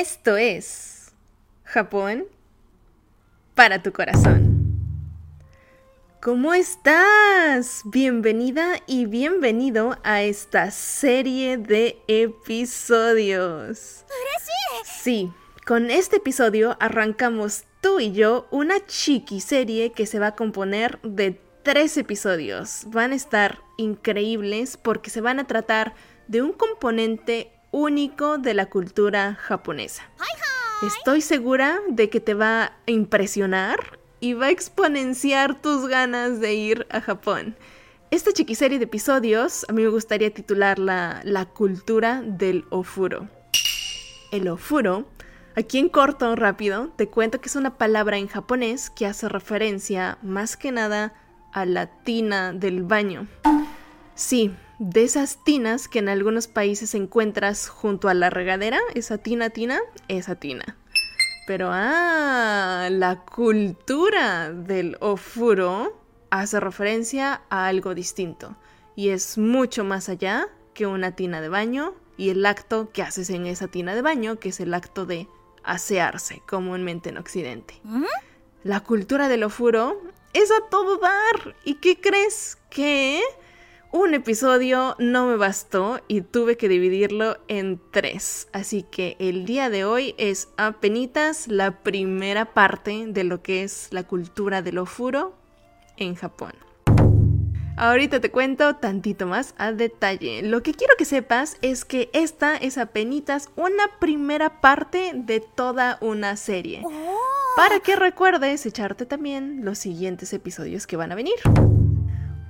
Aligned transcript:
Esto 0.00 0.36
es 0.36 1.10
Japón 1.64 2.26
para 3.56 3.82
tu 3.82 3.92
corazón. 3.92 4.78
¿Cómo 6.22 6.54
estás? 6.54 7.82
Bienvenida 7.84 8.76
y 8.86 9.06
bienvenido 9.06 9.98
a 10.04 10.22
esta 10.22 10.70
serie 10.70 11.56
de 11.56 11.98
episodios. 12.06 14.04
Sí, 14.84 15.32
con 15.66 15.90
este 15.90 16.18
episodio 16.18 16.76
arrancamos 16.78 17.64
tú 17.80 17.98
y 17.98 18.12
yo 18.12 18.46
una 18.52 18.86
chiqui 18.86 19.40
serie 19.40 19.90
que 19.90 20.06
se 20.06 20.20
va 20.20 20.28
a 20.28 20.36
componer 20.36 21.00
de 21.02 21.40
tres 21.64 21.96
episodios. 21.96 22.84
Van 22.86 23.10
a 23.10 23.16
estar 23.16 23.58
increíbles 23.76 24.76
porque 24.76 25.10
se 25.10 25.20
van 25.20 25.40
a 25.40 25.48
tratar 25.48 25.94
de 26.28 26.40
un 26.40 26.52
componente 26.52 27.50
único 27.70 28.38
de 28.38 28.54
la 28.54 28.66
cultura 28.66 29.34
japonesa. 29.34 30.04
Estoy 30.86 31.20
segura 31.20 31.80
de 31.88 32.08
que 32.08 32.20
te 32.20 32.34
va 32.34 32.64
a 32.64 32.72
impresionar 32.86 33.98
y 34.20 34.34
va 34.34 34.46
a 34.46 34.50
exponenciar 34.50 35.60
tus 35.60 35.88
ganas 35.88 36.40
de 36.40 36.54
ir 36.54 36.86
a 36.90 37.00
Japón. 37.00 37.56
Esta 38.10 38.32
chiquiserie 38.32 38.78
de 38.78 38.84
episodios 38.84 39.66
a 39.68 39.72
mí 39.72 39.82
me 39.82 39.88
gustaría 39.88 40.32
titularla 40.32 41.20
La 41.24 41.46
cultura 41.46 42.22
del 42.24 42.64
ofuro. 42.70 43.28
El 44.30 44.48
ofuro, 44.48 45.08
aquí 45.56 45.78
en 45.78 45.88
corto, 45.88 46.36
rápido, 46.36 46.88
te 46.96 47.08
cuento 47.08 47.40
que 47.40 47.48
es 47.48 47.56
una 47.56 47.76
palabra 47.76 48.16
en 48.16 48.28
japonés 48.28 48.88
que 48.88 49.06
hace 49.06 49.28
referencia 49.28 50.18
más 50.22 50.56
que 50.56 50.72
nada 50.72 51.12
a 51.52 51.66
la 51.66 51.86
tina 51.86 52.52
del 52.52 52.82
baño. 52.82 53.26
Sí, 54.18 54.52
de 54.80 55.04
esas 55.04 55.44
tinas 55.44 55.86
que 55.86 56.00
en 56.00 56.08
algunos 56.08 56.48
países 56.48 56.96
encuentras 56.96 57.68
junto 57.68 58.08
a 58.08 58.14
la 58.14 58.30
regadera, 58.30 58.80
esa 58.96 59.18
tina 59.18 59.50
tina, 59.50 59.78
esa 60.08 60.34
tina. 60.34 60.76
Pero 61.46 61.68
ah, 61.70 62.88
la 62.90 63.20
cultura 63.20 64.52
del 64.52 64.96
ofuro 64.98 65.96
hace 66.30 66.58
referencia 66.58 67.42
a 67.48 67.68
algo 67.68 67.94
distinto 67.94 68.56
y 68.96 69.10
es 69.10 69.38
mucho 69.38 69.84
más 69.84 70.08
allá 70.08 70.48
que 70.74 70.88
una 70.88 71.12
tina 71.14 71.40
de 71.40 71.48
baño 71.48 71.94
y 72.16 72.30
el 72.30 72.44
acto 72.44 72.90
que 72.92 73.02
haces 73.02 73.30
en 73.30 73.46
esa 73.46 73.68
tina 73.68 73.94
de 73.94 74.02
baño, 74.02 74.40
que 74.40 74.48
es 74.48 74.58
el 74.58 74.74
acto 74.74 75.06
de 75.06 75.28
asearse 75.62 76.42
comúnmente 76.44 77.10
en 77.10 77.18
Occidente. 77.18 77.80
¿Mm? 77.84 78.02
La 78.64 78.80
cultura 78.80 79.28
del 79.28 79.44
ofuro 79.44 80.02
es 80.32 80.50
a 80.50 80.68
todo 80.68 80.96
dar. 80.96 81.54
¿Y 81.64 81.74
qué 81.74 82.00
crees? 82.00 82.58
Que 82.68 83.22
un 83.90 84.12
episodio 84.12 84.96
no 84.98 85.26
me 85.26 85.36
bastó 85.36 86.00
y 86.08 86.20
tuve 86.20 86.56
que 86.56 86.68
dividirlo 86.68 87.38
en 87.48 87.80
tres. 87.90 88.48
Así 88.52 88.82
que 88.82 89.16
el 89.18 89.46
día 89.46 89.70
de 89.70 89.84
hoy 89.84 90.14
es 90.18 90.48
apenas 90.56 91.48
la 91.48 91.82
primera 91.82 92.52
parte 92.52 93.06
de 93.08 93.24
lo 93.24 93.42
que 93.42 93.62
es 93.62 93.88
la 93.90 94.02
cultura 94.02 94.60
del 94.62 94.78
ofuro 94.78 95.34
en 95.96 96.14
Japón. 96.14 96.52
Ahorita 97.78 98.20
te 98.20 98.30
cuento 98.30 98.76
tantito 98.76 99.26
más 99.26 99.54
a 99.56 99.72
detalle. 99.72 100.42
Lo 100.42 100.62
que 100.62 100.74
quiero 100.74 100.94
que 100.98 101.04
sepas 101.04 101.56
es 101.62 101.84
que 101.84 102.10
esta 102.12 102.56
es 102.56 102.76
apenas 102.76 103.48
una 103.56 103.84
primera 104.00 104.60
parte 104.60 105.12
de 105.14 105.40
toda 105.40 105.96
una 106.00 106.36
serie. 106.36 106.82
Para 107.56 107.80
que 107.80 107.96
recuerdes 107.96 108.66
echarte 108.66 109.06
también 109.06 109.64
los 109.64 109.78
siguientes 109.78 110.32
episodios 110.32 110.86
que 110.86 110.96
van 110.96 111.12
a 111.12 111.14
venir. 111.14 111.36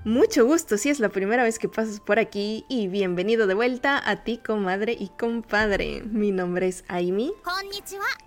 Mucho 0.04 0.46
gusto 0.46 0.78
si 0.78 0.90
es 0.90 1.00
la 1.00 1.08
primera 1.08 1.42
vez 1.42 1.58
que 1.58 1.68
pasas 1.68 1.98
por 1.98 2.20
aquí 2.20 2.64
y 2.68 2.86
bienvenido 2.86 3.48
de 3.48 3.54
vuelta 3.54 4.00
a 4.08 4.22
ti, 4.22 4.38
comadre 4.38 4.96
y 4.98 5.08
compadre. 5.08 6.02
Mi 6.04 6.30
nombre 6.30 6.68
es 6.68 6.84
Aimi. 6.86 7.32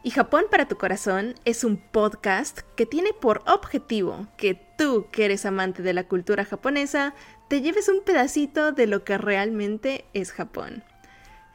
Y 0.03 0.11
Japón 0.11 0.45
para 0.51 0.67
tu 0.67 0.75
corazón 0.77 1.33
es 1.45 1.63
un 1.63 1.77
podcast 1.77 2.59
que 2.75 2.85
tiene 2.85 3.13
por 3.13 3.41
objetivo 3.47 4.27
que 4.35 4.53
tú, 4.77 5.07
que 5.11 5.23
eres 5.23 5.45
amante 5.45 5.81
de 5.81 5.93
la 5.93 6.03
cultura 6.03 6.43
japonesa, 6.43 7.15
te 7.47 7.61
lleves 7.61 7.87
un 7.87 8.03
pedacito 8.03 8.73
de 8.73 8.87
lo 8.87 9.05
que 9.05 9.17
realmente 9.17 10.03
es 10.13 10.33
Japón. 10.33 10.83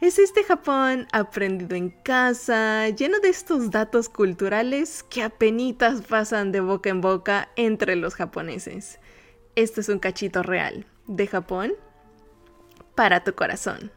Es 0.01 0.19
este 0.19 0.45
Japón 0.45 1.09
aprendido 1.13 1.77
en 1.77 1.91
casa, 1.91 2.89
lleno 2.89 3.21
de 3.21 3.29
estos 3.29 3.71
datos 3.71 4.09
culturales 4.09 5.03
que 5.03 5.23
apenas 5.23 6.03
pasan 6.09 6.53
de 6.53 6.61
boca 6.61 6.89
en 6.89 7.03
boca 7.03 7.51
entre 7.57 7.97
los 7.97 8.15
japoneses. 8.15 8.99
Este 9.57 9.81
es 9.81 9.89
un 9.89 9.99
cachito 9.99 10.43
real 10.43 10.85
de 11.07 11.27
Japón 11.27 11.73
para 12.95 13.25
tu 13.25 13.35
corazón. 13.35 13.91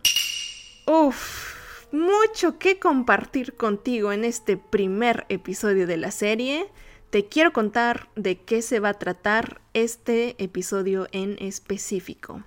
Uf, 0.87 1.53
mucho 1.91 2.57
que 2.57 2.79
compartir 2.79 3.55
contigo 3.55 4.13
en 4.13 4.23
este 4.23 4.55
primer 4.55 5.25
episodio 5.27 5.85
de 5.85 5.97
la 5.97 6.11
serie. 6.11 6.71
Te 7.09 7.25
quiero 7.25 7.51
contar 7.51 8.07
de 8.15 8.39
qué 8.39 8.61
se 8.61 8.79
va 8.79 8.89
a 8.89 8.99
tratar 8.99 9.59
este 9.73 10.41
episodio 10.41 11.09
en 11.11 11.35
específico. 11.39 12.41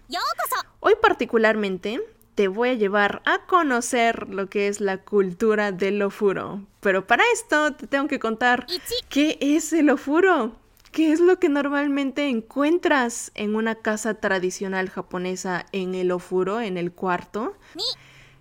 Hoy 0.80 0.94
particularmente 1.02 2.00
te 2.34 2.48
voy 2.48 2.70
a 2.70 2.74
llevar 2.74 3.20
a 3.26 3.44
conocer 3.44 4.30
lo 4.30 4.48
que 4.48 4.68
es 4.68 4.80
la 4.80 4.96
cultura 4.96 5.70
del 5.70 6.00
ofuro. 6.00 6.66
Pero 6.80 7.06
para 7.06 7.24
esto 7.34 7.74
te 7.74 7.86
tengo 7.86 8.08
que 8.08 8.18
contar 8.18 8.66
qué 9.10 9.36
es 9.38 9.74
el 9.74 9.90
ofuro. 9.90 10.61
¿Qué 10.92 11.10
es 11.10 11.20
lo 11.20 11.38
que 11.38 11.48
normalmente 11.48 12.28
encuentras 12.28 13.32
en 13.34 13.56
una 13.56 13.76
casa 13.76 14.12
tradicional 14.12 14.90
japonesa 14.90 15.64
en 15.72 15.94
el 15.94 16.12
ofuro, 16.12 16.60
en 16.60 16.76
el 16.76 16.92
cuarto? 16.92 17.56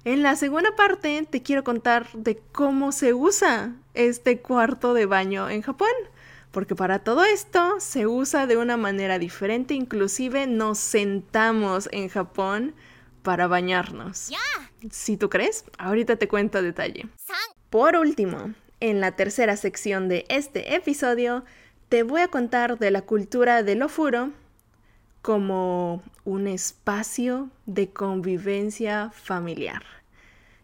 En 0.03 0.22
la 0.22 0.35
segunda 0.35 0.75
parte 0.75 1.25
te 1.29 1.41
quiero 1.41 1.63
contar 1.63 2.12
de 2.12 2.41
cómo 2.51 2.91
se 2.91 3.13
usa 3.13 3.73
este 3.94 4.41
cuarto 4.41 4.94
de 4.94 5.06
baño 5.06 5.50
en 5.50 5.62
Japón. 5.62 5.94
Porque 6.51 6.75
para 6.75 7.00
todo 7.00 7.23
esto 7.23 7.79
se 7.79 8.06
usa 8.06 8.47
de 8.47 8.57
una 8.57 8.75
manera 8.75 9.18
diferente, 9.18 9.73
inclusive 9.73 10.45
nos 10.45 10.78
sentamos 10.78 11.88
en 11.94 12.09
Japón 12.09 12.75
para 13.22 13.47
bañarnos. 13.47 14.29
Si 14.89 15.16
tú 15.16 15.29
crees, 15.29 15.63
ahorita 15.78 16.18
te 16.18 16.28
cuento 16.28 16.62
detalle. 16.62 17.07
Por 17.69 17.95
último, 17.95 18.53
en 18.81 19.00
la 19.00 19.13
tercera 19.16 19.56
sección 19.56 20.09
de 20.09 20.25
este 20.28 20.75
episodio, 20.75 21.45
te 21.91 22.03
voy 22.03 22.22
a 22.22 22.29
contar 22.29 22.79
de 22.79 22.90
la 22.90 23.02
cultura 23.02 23.63
del 23.63 23.81
ofuro 23.81 24.31
como 25.22 26.02
un 26.24 26.47
espacio 26.47 27.50
de 27.66 27.90
convivencia 27.90 29.12
familiar. 29.13 29.84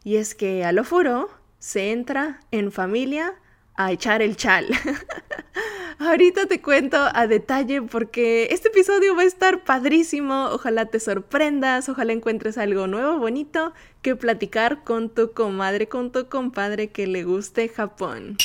Y 0.05 0.15
es 0.15 0.35
que 0.35 0.63
al 0.63 0.79
ofuro 0.79 1.29
se 1.59 1.91
entra 1.91 2.39
en 2.51 2.71
familia 2.71 3.33
a 3.75 3.91
echar 3.91 4.21
el 4.21 4.37
chal. 4.37 4.67
Ahorita 5.99 6.45
te 6.45 6.61
cuento 6.61 6.95
a 6.97 7.27
detalle 7.27 7.81
porque 7.81 8.47
este 8.51 8.69
episodio 8.69 9.13
va 9.13 9.23
a 9.23 9.25
estar 9.25 9.65
padrísimo. 9.65 10.45
Ojalá 10.53 10.85
te 10.85 11.01
sorprendas, 11.01 11.89
ojalá 11.89 12.13
encuentres 12.13 12.57
algo 12.57 12.87
nuevo, 12.87 13.17
bonito 13.17 13.73
que 14.01 14.15
platicar 14.15 14.85
con 14.85 15.09
tu 15.09 15.33
comadre, 15.33 15.89
con 15.89 16.13
tu 16.13 16.29
compadre 16.29 16.87
que 16.87 17.05
le 17.05 17.25
guste 17.25 17.67
Japón. 17.67 18.37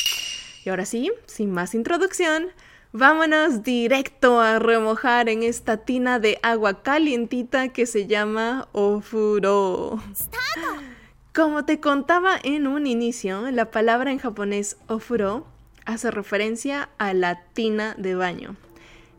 Y 0.65 0.69
ahora 0.69 0.85
sí, 0.85 1.13
sin 1.27 1.53
más 1.53 1.77
introducción, 1.77 2.49
Vámonos 2.95 3.63
directo 3.63 4.39
a 4.43 4.59
remojar 4.59 5.31
en 5.31 5.43
esta 5.43 5.79
tina 5.79 6.19
de 6.19 6.39
agua 6.43 6.83
calientita 6.83 7.69
que 7.69 7.87
se 7.87 8.07
llama 8.07 8.69
ofuro. 8.73 9.99
Como 11.35 11.65
te 11.65 11.81
contaba 11.81 12.37
en 12.43 12.67
un 12.67 12.87
inicio, 12.87 13.51
la 13.51 13.71
palabra 13.71 14.13
en 14.13 14.19
japonés 14.19 14.77
ofuro 14.89 15.47
hace 15.87 16.11
referencia 16.11 16.91
a 16.99 17.15
la 17.15 17.43
tina 17.55 17.95
de 17.97 18.15
baño. 18.15 18.57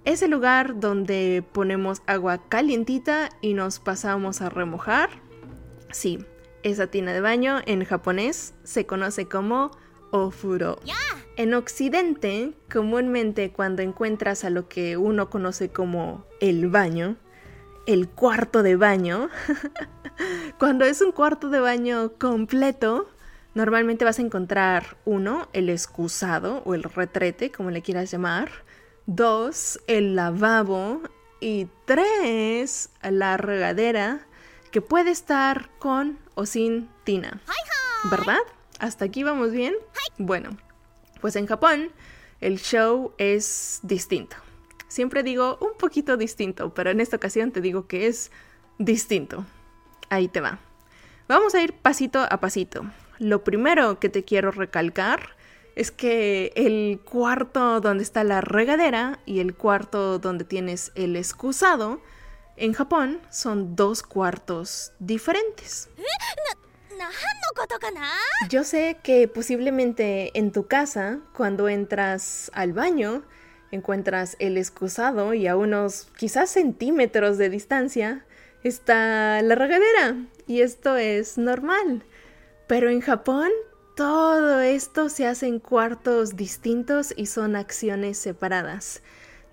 Es 0.06 0.22
el 0.22 0.30
lugar 0.30 0.80
donde 0.80 1.44
ponemos 1.52 2.04
agua 2.06 2.48
calientita 2.50 3.30
y 3.42 3.56
nos 3.56 3.80
pasamos 3.80 4.42
a 4.42 4.50
remojar. 4.50 5.10
Sí, 5.92 6.20
esa 6.62 6.86
tina 6.86 7.12
de 7.12 7.22
baño 7.22 7.60
en 7.66 7.84
japonés 7.86 8.54
se 8.64 8.86
conoce 8.86 9.26
como 9.28 9.72
En 11.36 11.56
Occidente, 11.56 12.54
comúnmente 12.72 13.52
cuando 13.52 13.82
encuentras 13.82 14.44
a 14.44 14.52
lo 14.52 14.70
que 14.70 14.96
uno 14.96 15.32
conoce 15.32 15.70
como 15.70 16.26
el 16.40 16.70
baño, 16.70 17.18
el 17.88 18.08
cuarto 18.08 18.62
de 18.62 18.76
baño, 18.76 19.30
cuando 20.60 20.86
es 20.86 21.02
un 21.02 21.12
cuarto 21.12 21.50
de 21.50 21.60
baño 21.60 22.14
completo, 22.20 23.10
normalmente 23.56 24.06
vas 24.06 24.20
a 24.20 24.22
encontrar 24.22 24.98
uno, 25.04 25.50
el 25.52 25.70
excusado 25.70 26.62
o 26.66 26.76
el 26.76 26.84
retrete, 26.84 27.52
como 27.52 27.72
le 27.72 27.82
quieras 27.82 28.12
llamar, 28.12 28.52
dos, 29.08 29.80
el 29.88 30.16
lavabo 30.16 31.02
y 31.40 31.68
tres, 31.86 32.92
la 33.02 33.38
regadera, 33.38 34.28
que 34.70 34.82
puede 34.82 35.10
estar 35.10 35.72
con 35.80 36.20
o 36.36 36.46
sin 36.46 36.90
tina, 37.04 37.42
¿verdad? 38.12 38.42
¿Hasta 38.84 39.06
aquí 39.06 39.24
vamos 39.24 39.54
bien? 39.54 39.74
Bueno, 40.18 40.50
pues 41.22 41.38
en 41.38 41.48
Japón 41.48 41.94
el 42.42 42.60
show 42.60 43.14
es 43.18 43.80
distinto. 43.82 44.36
Siempre 44.90 45.24
digo 45.24 45.58
un 45.62 45.78
poquito 45.78 46.18
distinto, 46.18 46.74
pero 46.74 46.90
en 46.90 47.00
esta 47.00 47.16
ocasión 47.16 47.54
te 47.54 47.62
digo 47.62 47.88
que 47.88 48.08
es 48.08 48.30
distinto. 48.80 49.46
Ahí 50.10 50.28
te 50.28 50.42
va. 50.42 50.60
Vamos 51.30 51.56
a 51.56 51.64
ir 51.64 51.72
pasito 51.72 52.28
a 52.30 52.42
pasito. 52.42 52.84
lo 53.20 53.46
primero 53.46 54.02
que 54.02 54.10
te 54.10 54.26
quiero 54.26 54.52
recalcar 54.52 55.30
es 55.78 55.90
que 55.90 56.52
el 56.58 57.00
cuarto 57.06 57.80
donde 57.80 58.04
está 58.04 58.26
la 58.26 58.42
regadera 58.42 59.20
y 59.26 59.40
el 59.40 59.56
cuarto 59.56 60.20
donde 60.20 60.44
tienes 60.44 60.92
el 60.96 61.16
excusado 61.16 62.02
en 62.58 62.74
Japón 62.74 63.22
son 63.30 63.78
dos 63.78 64.04
cuartos 64.04 64.92
diferentes. 65.00 65.88
Yo 68.50 68.64
sé 68.64 68.98
que 69.04 69.28
posiblemente 69.28 70.38
en 70.38 70.52
tu 70.52 70.68
casa, 70.68 71.20
cuando 71.36 71.70
entras 71.70 72.52
al 72.54 72.74
baño, 72.74 73.24
encuentras 73.72 74.36
el 74.40 74.58
excusado 74.58 75.34
y 75.34 75.48
a 75.48 75.56
unos 75.56 76.08
quizás 76.18 76.50
centímetros 76.50 77.38
de 77.38 77.50
distancia 77.50 78.26
está 78.64 79.42
la 79.42 79.56
regadera. 79.56 80.16
Y 80.48 80.62
esto 80.62 80.98
es 80.98 81.38
normal. 81.38 82.04
Pero 82.68 82.90
en 82.90 83.02
Japón 83.02 83.50
todo 83.96 84.62
esto 84.62 85.10
se 85.10 85.28
hace 85.28 85.48
en 85.48 85.60
cuartos 85.60 86.36
distintos 86.36 87.14
y 87.16 87.28
son 87.28 87.56
acciones 87.56 88.18
separadas 88.18 89.02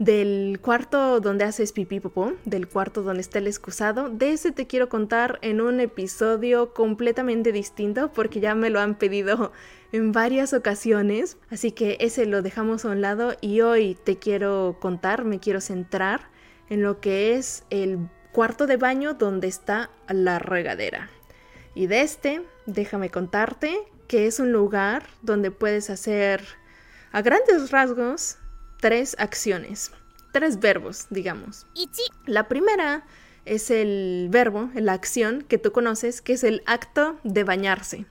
del 0.00 0.58
cuarto 0.62 1.20
donde 1.20 1.44
haces 1.44 1.73
pipí 1.73 2.00
popó, 2.00 2.32
del 2.47 2.67
cuarto 2.67 3.02
donde 3.02 3.20
está 3.20 3.38
el 3.38 3.47
excusado. 3.47 4.08
De 4.08 4.32
ese 4.32 4.50
te 4.50 4.67
quiero 4.67 4.88
contar 4.88 5.38
en 5.43 5.61
un 5.61 5.79
episodio 5.79 6.73
completamente 6.73 7.52
distinto 7.52 8.11
porque 8.11 8.41
ya 8.41 8.55
me 8.55 8.70
lo 8.70 8.81
han 8.81 8.94
pedido 8.94 9.52
en 9.93 10.12
varias 10.12 10.55
ocasiones. 10.55 11.37
Así 11.50 11.73
que 11.73 11.99
ese 12.00 12.25
lo 12.25 12.41
dejamos 12.41 12.87
a 12.87 12.88
un 12.88 13.02
lado 13.02 13.35
y 13.43 13.61
hoy 13.61 13.94
te 14.02 14.17
quiero 14.17 14.79
contar, 14.81 15.25
me 15.25 15.38
quiero 15.38 15.61
centrar 15.61 16.31
en 16.70 16.82
lo 16.82 17.00
que 17.00 17.35
es 17.35 17.64
el 17.69 17.99
cuarto 18.32 18.67
de 18.67 18.79
baño 18.79 19.12
donde 19.12 19.49
está 19.49 19.91
la 20.08 20.38
regadera. 20.38 21.11
Y 21.75 21.88
de 21.88 22.00
este, 22.00 22.43
déjame 22.64 23.11
contarte 23.11 23.76
que 24.08 24.26
es 24.26 24.41
un 24.41 24.50
lugar 24.50 25.03
donde 25.20 25.50
puedes 25.50 25.91
hacer 25.91 26.43
a 27.12 27.20
grandes 27.20 27.70
rasgos 27.70 28.38
tres 28.81 29.17
acciones, 29.19 29.93
tres 30.32 30.59
verbos, 30.59 31.06
digamos. 31.11 31.67
La 32.27 32.49
primera 32.49 33.05
es 33.44 33.71
el 33.71 34.29
verbo, 34.31 34.71
la 34.75 34.93
acción 34.93 35.43
que 35.43 35.59
tú 35.59 35.73
conoces, 35.73 36.21
que 36.23 36.35
es 36.35 36.44
el 36.44 36.62
acto 36.67 37.19
de 37.25 37.44
bañarse. 37.44 38.06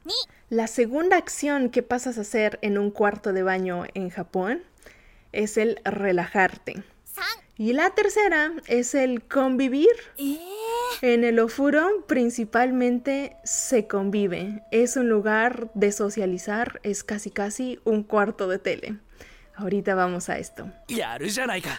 La 0.50 0.68
segunda 0.68 1.18
acción 1.18 1.70
que 1.70 1.84
pasas 1.84 2.18
a 2.18 2.22
hacer 2.22 2.60
en 2.62 2.78
un 2.78 2.92
cuarto 2.92 3.34
de 3.34 3.44
baño 3.44 3.84
en 3.94 4.10
Japón 4.10 4.64
es 5.32 5.58
el 5.58 5.80
relajarte. 5.84 6.84
Y 7.58 7.74
la 7.74 7.90
tercera 7.90 8.54
es 8.68 8.96
el 8.96 9.22
convivir. 9.22 9.90
¿Eh? 10.18 10.40
En 11.02 11.26
el 11.26 11.40
Ofuro 11.40 12.06
principalmente 12.08 13.36
se 13.44 13.86
convive. 13.86 14.64
Es 14.72 14.96
un 14.96 15.10
lugar 15.10 15.70
de 15.74 15.92
socializar, 15.92 16.80
es 16.84 17.04
casi 17.04 17.32
casi 17.32 17.80
un 17.84 18.04
cuarto 18.04 18.48
de 18.48 18.60
tele. 18.60 19.00
Ahorita 19.60 19.94
vamos 19.94 20.30
a 20.30 20.38
esto. 20.38 20.72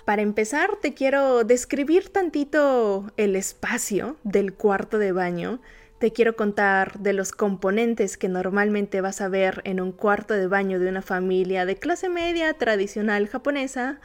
Para 0.05 0.21
empezar, 0.21 0.77
te 0.83 0.93
quiero 0.93 1.45
describir 1.45 2.11
tantito 2.11 3.11
el 3.17 3.37
espacio 3.37 4.17
del 4.23 4.53
cuarto 4.53 4.99
de 4.99 5.13
baño. 5.13 5.61
Te 5.99 6.13
quiero 6.13 6.37
contar 6.37 6.99
de 6.99 7.15
los 7.15 7.33
componentes 7.33 8.19
que 8.19 8.29
normalmente 8.29 9.01
vas 9.01 9.23
a 9.23 9.29
ver 9.29 9.63
en 9.65 9.81
un 9.81 9.93
cuarto 9.93 10.35
de 10.35 10.47
baño 10.47 10.79
de 10.79 10.91
una 10.91 11.01
familia 11.01 11.65
de 11.65 11.77
clase 11.77 12.11
media 12.11 12.53
tradicional 12.53 13.29
japonesa 13.29 13.99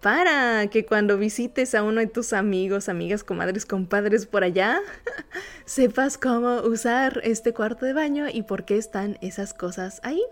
para 0.00 0.66
que 0.68 0.84
cuando 0.84 1.16
visites 1.16 1.74
a 1.76 1.84
uno 1.84 2.00
de 2.00 2.08
tus 2.08 2.32
amigos, 2.32 2.88
amigas, 2.88 3.22
comadres, 3.22 3.64
compadres 3.64 4.26
por 4.26 4.42
allá, 4.42 4.80
sepas 5.66 6.18
cómo 6.18 6.62
usar 6.62 7.20
este 7.22 7.52
cuarto 7.52 7.86
de 7.86 7.92
baño 7.92 8.26
y 8.32 8.42
por 8.42 8.64
qué 8.64 8.76
están 8.76 9.18
esas 9.20 9.54
cosas 9.54 10.00
ahí. 10.02 10.22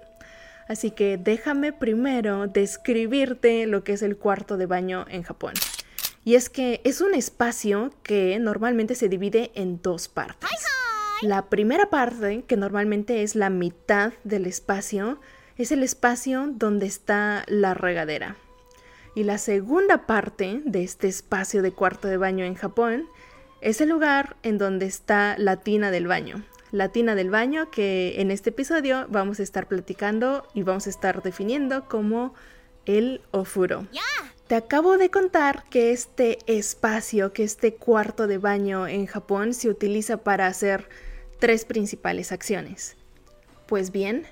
Así 0.68 0.90
que 0.90 1.16
déjame 1.16 1.72
primero 1.72 2.46
describirte 2.46 3.66
lo 3.66 3.84
que 3.84 3.94
es 3.94 4.02
el 4.02 4.18
cuarto 4.18 4.58
de 4.58 4.66
baño 4.66 5.06
en 5.08 5.22
Japón. 5.22 5.54
Y 6.24 6.34
es 6.34 6.50
que 6.50 6.82
es 6.84 7.00
un 7.00 7.14
espacio 7.14 7.90
que 8.02 8.38
normalmente 8.38 8.94
se 8.94 9.08
divide 9.08 9.50
en 9.54 9.80
dos 9.80 10.08
partes. 10.08 10.50
La 11.22 11.46
primera 11.46 11.88
parte, 11.88 12.44
que 12.46 12.58
normalmente 12.58 13.22
es 13.22 13.34
la 13.34 13.48
mitad 13.48 14.12
del 14.24 14.46
espacio, 14.46 15.20
es 15.56 15.72
el 15.72 15.82
espacio 15.82 16.48
donde 16.52 16.86
está 16.86 17.44
la 17.48 17.72
regadera. 17.72 18.36
Y 19.14 19.24
la 19.24 19.38
segunda 19.38 20.06
parte 20.06 20.60
de 20.64 20.84
este 20.84 21.08
espacio 21.08 21.62
de 21.62 21.72
cuarto 21.72 22.08
de 22.08 22.18
baño 22.18 22.44
en 22.44 22.54
Japón 22.54 23.08
es 23.62 23.80
el 23.80 23.88
lugar 23.88 24.36
en 24.42 24.58
donde 24.58 24.86
está 24.86 25.34
la 25.38 25.56
tina 25.56 25.90
del 25.90 26.06
baño 26.06 26.44
la 26.70 26.88
tina 26.90 27.14
del 27.14 27.30
baño 27.30 27.70
que 27.70 28.20
en 28.20 28.30
este 28.30 28.50
episodio 28.50 29.06
vamos 29.08 29.40
a 29.40 29.42
estar 29.42 29.68
platicando 29.68 30.46
y 30.54 30.62
vamos 30.62 30.86
a 30.86 30.90
estar 30.90 31.22
definiendo 31.22 31.88
como 31.88 32.34
el 32.86 33.20
ofuro. 33.30 33.86
Te 34.46 34.54
acabo 34.54 34.96
de 34.96 35.10
contar 35.10 35.64
que 35.68 35.92
este 35.92 36.38
espacio, 36.46 37.34
que 37.34 37.44
este 37.44 37.74
cuarto 37.74 38.26
de 38.26 38.38
baño 38.38 38.86
en 38.88 39.06
Japón 39.06 39.52
se 39.52 39.68
utiliza 39.68 40.18
para 40.18 40.46
hacer 40.46 40.88
tres 41.38 41.66
principales 41.66 42.32
acciones. 42.32 42.96
Pues 43.66 43.92
bien, 43.92 44.26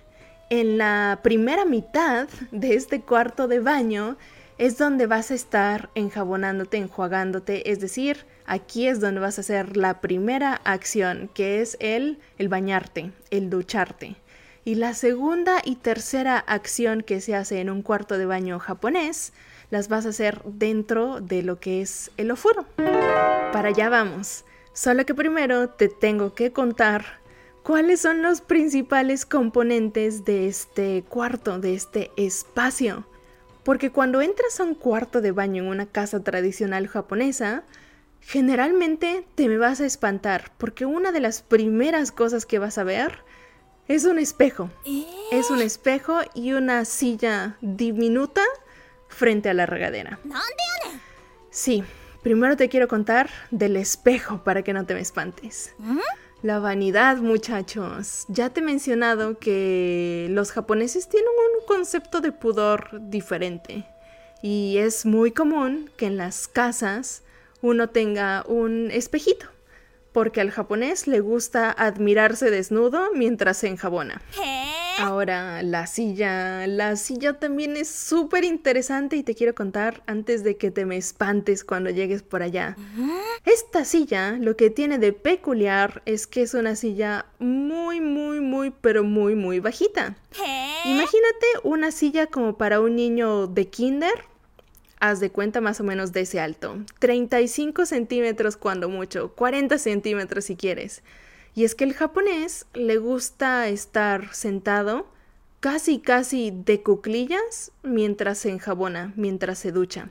en 0.49 0.79
la 0.79 1.21
primera 1.23 1.67
mitad 1.67 2.29
de 2.51 2.77
este 2.77 3.03
cuarto 3.03 3.47
de 3.47 3.61
baño 3.61 4.17
es 4.57 4.79
donde 4.79 5.07
vas 5.07 5.31
a 5.31 5.35
estar 5.35 5.91
enjabonándote, 5.95 6.79
enjuagándote, 6.79 7.71
es 7.71 7.81
decir, 7.81 8.25
aquí 8.47 8.89
es 8.89 9.01
donde 9.01 9.21
vas 9.21 9.39
a 9.39 9.43
hacer 9.43 9.77
la 9.77 10.01
primera 10.01 10.61
acción, 10.65 11.29
que 11.35 11.61
es 11.61 11.77
el, 11.81 12.19
el 12.39 12.49
bañarte, 12.49 13.13
el 13.31 13.51
ducharte. 13.51 14.17
Y 14.65 14.75
la 14.75 14.95
segunda 14.95 15.61
y 15.65 15.77
tercera 15.77 16.39
acción 16.39 17.03
que 17.03 17.21
se 17.21 17.35
hace 17.35 17.61
en 17.61 17.71
un 17.71 17.83
cuarto 17.83 18.19
de 18.19 18.27
baño 18.27 18.59
japonés, 18.59 19.33
las 19.71 19.89
vas 19.89 20.07
a 20.07 20.11
hacer 20.11 20.43
dentro 20.45 21.21
de 21.21 21.43
lo 21.43 21.61
que 21.61 21.83
es 21.83 22.11
el 22.17 22.31
ofuro. 22.31 22.67
Para 22.77 23.69
allá 23.69 23.89
vamos. 23.89 24.45
Solo 24.73 25.07
que 25.07 25.15
primero 25.15 25.71
te 25.71 25.89
tengo 25.89 26.35
que 26.35 26.53
contar 26.53 27.05
cuáles 27.63 28.01
son 28.01 28.23
los 28.23 28.41
principales 28.41 29.25
componentes 29.25 30.25
de 30.25 30.49
este 30.49 31.05
cuarto, 31.09 31.59
de 31.59 31.75
este 31.75 32.11
espacio. 32.17 33.07
Porque 33.65 33.91
cuando 33.91 34.21
entras 34.21 34.61
a 34.61 34.65
un 34.65 34.75
cuarto 34.75 35.21
de 35.21 35.33
baño 35.33 35.63
en 35.63 35.69
una 35.69 35.87
casa 35.87 36.23
tradicional 36.23 36.87
japonesa, 36.87 37.65
generalmente 38.27 39.25
te 39.37 39.49
me 39.49 39.57
vas 39.57 39.81
a 39.81 39.87
espantar 39.87 40.51
porque 40.59 40.85
una 40.85 41.13
de 41.13 41.21
las 41.21 41.43
primeras 41.43 42.11
cosas 42.11 42.45
que 42.45 42.59
vas 42.59 42.77
a 42.77 42.83
ver 42.83 43.21
es 43.87 44.05
un 44.05 44.19
espejo. 44.19 44.69
Es 45.31 45.49
un 45.51 45.63
espejo 45.63 46.19
y 46.35 46.53
una 46.53 46.85
silla 46.85 47.57
diminuta 47.61 48.43
frente 49.09 49.49
a 49.49 49.55
la 49.55 49.65
regadera. 49.65 50.19
Sí, 51.51 51.85
primero 52.25 52.57
te 52.57 52.69
quiero 52.69 52.89
contar 52.89 53.31
del 53.53 53.77
espejo 53.77 54.43
para 54.43 54.63
que 54.63 54.73
no 54.73 54.85
te 54.85 54.95
me 54.95 55.01
espantes. 55.01 55.73
¿Mm? 55.79 55.99
La 56.43 56.59
vanidad, 56.59 57.19
muchachos. 57.19 58.25
Ya 58.27 58.51
te 58.51 58.59
he 58.59 58.63
mencionado 58.65 59.39
que 59.39 60.27
los 60.31 60.51
japoneses 60.51 61.09
tienen 61.09 61.31
un 61.31 61.67
concepto 61.67 62.21
de 62.21 62.33
pudor 62.33 62.89
diferente. 63.09 63.87
Y 64.43 64.79
es 64.79 65.07
muy 65.07 65.31
común 65.31 65.91
que 65.97 66.07
en 66.07 66.17
las 66.17 66.49
casas 66.49 67.23
uno 67.63 67.89
tenga 67.89 68.45
un 68.47 68.91
espejito 68.91 69.47
porque 70.17 70.41
al 70.41 70.51
japonés 70.51 71.07
le 71.07 71.21
gusta 71.21 71.71
admirarse 71.71 72.51
desnudo 72.51 73.11
mientras 73.15 73.59
se 73.59 73.69
enjabona. 73.69 74.23
Ahora, 74.99 75.63
la 75.63 75.87
silla. 75.87 76.67
La 76.67 76.97
silla 76.97 77.39
también 77.39 77.77
es 77.77 77.89
súper 77.91 78.43
interesante 78.43 79.17
y 79.17 79.23
te 79.23 79.35
quiero 79.35 79.55
contar 79.55 80.03
antes 80.07 80.43
de 80.43 80.57
que 80.57 80.71
te 80.71 80.87
me 80.87 80.97
espantes 80.97 81.65
cuando 81.65 81.91
llegues 81.91 82.23
por 82.23 82.43
allá. 82.43 82.79
Esta 83.45 83.85
silla 83.85 84.39
lo 84.41 84.57
que 84.57 84.71
tiene 84.71 84.97
de 84.97 85.13
peculiar 85.13 86.01
es 86.07 86.27
que 86.27 86.41
es 86.41 86.55
una 86.55 86.77
silla 86.77 87.27
muy, 87.39 88.01
muy, 88.01 88.41
muy, 88.41 88.71
pero 88.71 89.05
muy, 89.05 89.35
muy 89.35 89.61
bajita. 89.61 90.17
Imagínate 90.87 91.47
una 91.63 91.91
silla 91.91 92.27
como 92.29 92.57
para 92.57 92.81
un 92.81 92.97
niño 92.97 93.49
de 93.49 93.69
kinder, 93.69 94.25
haz 95.01 95.21
de 95.21 95.31
cuenta 95.31 95.61
más 95.61 95.81
o 95.81 95.85
menos 95.85 96.13
de 96.13 96.23
ese 96.23 96.41
alto. 96.41 96.79
35 96.99 97.87
centímetros 97.87 98.57
cuando 98.57 98.89
mucho, 98.89 99.33
40 99.35 99.79
centímetros 99.79 100.45
si 100.45 100.57
quieres. 100.57 101.03
Y 101.55 101.65
es 101.65 101.75
que 101.75 101.85
el 101.85 101.95
japonés 101.95 102.67
le 102.75 102.99
gusta 102.99 103.69
estar 103.69 104.35
sentado 104.35 105.07
casi 105.61 105.99
casi 105.99 106.53
de 106.53 106.83
cuclillas 106.83 107.73
mientras 107.83 108.39
se 108.39 108.51
enjabona, 108.51 109.13
mientras 109.17 109.59
se 109.59 109.73
ducha. 109.73 110.11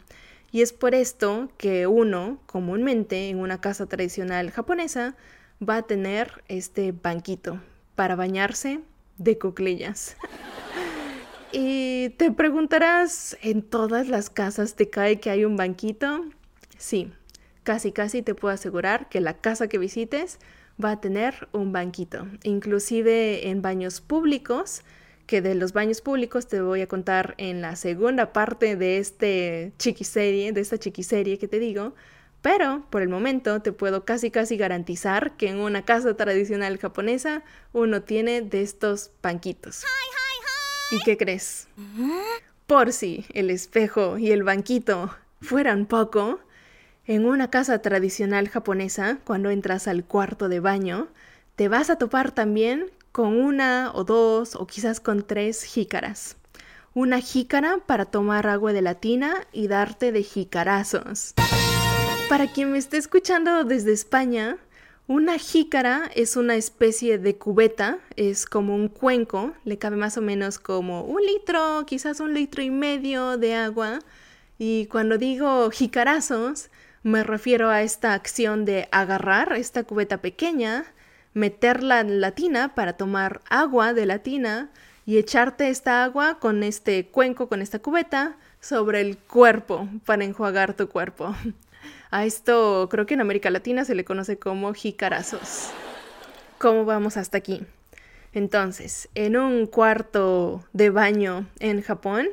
Y 0.52 0.62
es 0.62 0.74
por 0.74 0.96
esto 0.96 1.50
que 1.58 1.88
uno, 1.88 2.40
comúnmente 2.46 3.30
en 3.30 3.40
una 3.40 3.62
casa 3.62 3.86
tradicional 3.86 4.52
japonesa, 4.52 5.16
va 5.62 5.78
a 5.78 5.82
tener 5.84 6.44
este 6.48 6.92
banquito 6.92 7.62
para 7.96 8.16
bañarse 8.16 8.80
de 9.18 9.38
cuclillas. 9.38 10.18
Y 11.58 12.10
te 12.18 12.32
preguntarás, 12.32 13.38
¿en 13.42 13.62
todas 13.62 14.10
las 14.10 14.30
casas 14.30 14.76
te 14.76 14.90
cae 14.90 15.22
que 15.22 15.30
hay 15.30 15.46
un 15.46 15.56
banquito? 15.56 16.26
Sí, 16.78 17.14
casi 17.64 17.94
casi 17.94 18.22
te 18.22 18.36
puedo 18.36 18.54
asegurar 18.54 19.08
que 19.08 19.22
la 19.22 19.38
casa 19.38 19.70
que 19.70 19.78
visites 19.78 20.38
va 20.84 20.92
a 20.92 21.00
tener 21.00 21.48
un 21.54 21.72
banquito. 21.72 22.28
Inclusive 22.44 23.48
en 23.48 23.62
baños 23.62 24.02
públicos, 24.02 24.82
que 25.28 25.42
de 25.42 25.56
los 25.56 25.72
baños 25.72 26.02
públicos 26.02 26.50
te 26.50 26.60
voy 26.60 26.82
a 26.82 26.88
contar 26.88 27.36
en 27.38 27.62
la 27.62 27.78
segunda 27.78 28.34
parte 28.34 28.76
de 28.76 28.98
este 28.98 29.72
chiquiserie, 29.80 30.52
de 30.52 30.60
esta 30.60 30.78
chiquiserie 30.78 31.38
que 31.38 31.48
te 31.48 31.60
digo, 31.60 31.96
pero 32.42 32.86
por 32.90 33.02
el 33.02 33.08
momento 33.08 33.62
te 33.62 33.72
puedo 33.72 34.04
casi 34.04 34.30
casi 34.30 34.58
garantizar 34.58 35.38
que 35.38 35.48
en 35.48 35.60
una 35.60 35.86
casa 35.86 36.18
tradicional 36.18 36.78
japonesa 36.80 37.44
uno 37.72 38.02
tiene 38.02 38.42
de 38.42 38.62
estos 38.62 39.12
banquitos. 39.24 39.86
¿Y 40.92 41.00
qué 41.04 41.18
crees? 41.18 41.68
Por 42.68 42.94
si 42.94 43.26
el 43.34 43.50
espejo 43.50 44.18
y 44.18 44.32
el 44.32 44.44
banquito 44.44 45.16
fueran 45.42 45.86
poco, 45.86 46.40
en 47.08 47.26
una 47.26 47.50
casa 47.50 47.80
tradicional 47.80 48.50
japonesa, 48.50 49.20
cuando 49.24 49.50
entras 49.50 49.88
al 49.88 50.06
cuarto 50.06 50.50
de 50.50 50.60
baño, 50.60 51.08
te 51.56 51.68
vas 51.68 51.90
a 51.90 51.98
topar 51.98 52.32
también 52.32 52.92
con 53.12 53.40
una 53.40 53.92
o 53.94 54.04
dos 54.04 54.56
o 54.56 54.68
quizás 54.68 55.00
con 55.00 55.24
tres 55.26 55.64
jícaras. 55.64 56.38
Una 56.94 57.20
jícara 57.20 57.78
para 57.86 58.06
tomar 58.06 58.48
agua 58.48 58.74
de 58.74 58.82
la 58.82 58.96
tina 58.96 59.48
y 59.52 59.68
darte 59.68 60.12
de 60.12 60.24
jicarazos. 60.24 61.34
Para 62.30 62.48
quien 62.48 62.72
me 62.72 62.78
esté 62.78 62.98
escuchando 62.98 63.64
desde 63.64 63.94
España, 63.94 64.58
una 65.08 65.38
jícara 65.38 66.10
es 66.16 66.36
una 66.36 66.56
especie 66.56 67.20
de 67.20 67.38
cubeta, 67.38 68.00
es 68.16 68.48
como 68.48 68.74
un 68.74 68.88
cuenco, 68.88 69.54
le 69.64 69.78
cabe 69.78 69.98
más 69.98 70.18
o 70.18 70.22
menos 70.22 70.58
como 70.58 71.04
un 71.04 71.22
litro, 71.22 71.86
quizás 71.86 72.20
un 72.20 72.34
litro 72.34 72.64
y 72.64 72.72
medio 72.72 73.38
de 73.38 73.54
agua. 73.54 74.00
Y 74.58 74.88
cuando 74.88 75.18
digo 75.20 75.70
jicarazos, 75.70 76.70
me 77.04 77.24
refiero 77.24 77.70
a 77.70 77.84
esta 77.84 78.14
acción 78.14 78.66
de 78.66 78.88
agarrar 78.92 79.54
esta 79.54 79.84
cubeta 79.84 80.22
pequeña, 80.22 80.86
meterla 81.36 82.00
en 82.00 82.20
la 82.20 82.32
tina 82.32 82.74
para 82.74 82.94
tomar 82.94 83.42
agua 83.48 83.94
de 83.94 84.08
la 84.08 84.20
tina 84.20 84.72
y 85.06 85.18
echarte 85.18 85.70
esta 85.70 86.04
agua 86.04 86.40
con 86.40 86.64
este 86.64 87.08
cuenco, 87.10 87.48
con 87.48 87.62
esta 87.62 87.78
cubeta, 87.78 88.38
sobre 88.66 89.02
el 89.02 89.18
cuerpo 89.18 89.88
para 90.06 90.24
enjuagar 90.24 90.74
tu 90.74 90.90
cuerpo. 90.90 91.36
A 92.10 92.26
esto 92.26 92.88
creo 92.90 93.06
que 93.06 93.14
en 93.14 93.22
América 93.22 93.52
Latina 93.52 93.86
se 93.86 93.94
le 93.94 94.06
conoce 94.06 94.40
como 94.40 94.74
jicarazos. 94.74 95.70
¿Cómo 96.58 96.84
vamos 96.84 97.16
hasta 97.16 97.38
aquí? 97.38 97.64
Entonces, 98.34 99.08
en 99.14 99.38
un 99.38 99.68
cuarto 99.68 100.64
de 100.74 100.90
baño 100.90 101.48
en 101.60 101.84
Japón, 101.84 102.28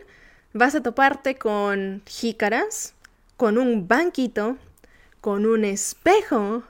vas 0.54 0.74
a 0.74 0.82
toparte 0.82 1.34
con 1.34 2.02
jícaras, 2.06 2.94
con 3.36 3.58
un 3.58 3.86
banquito, 3.86 4.56
con 5.20 5.44
un 5.44 5.66
espejo, 5.66 6.62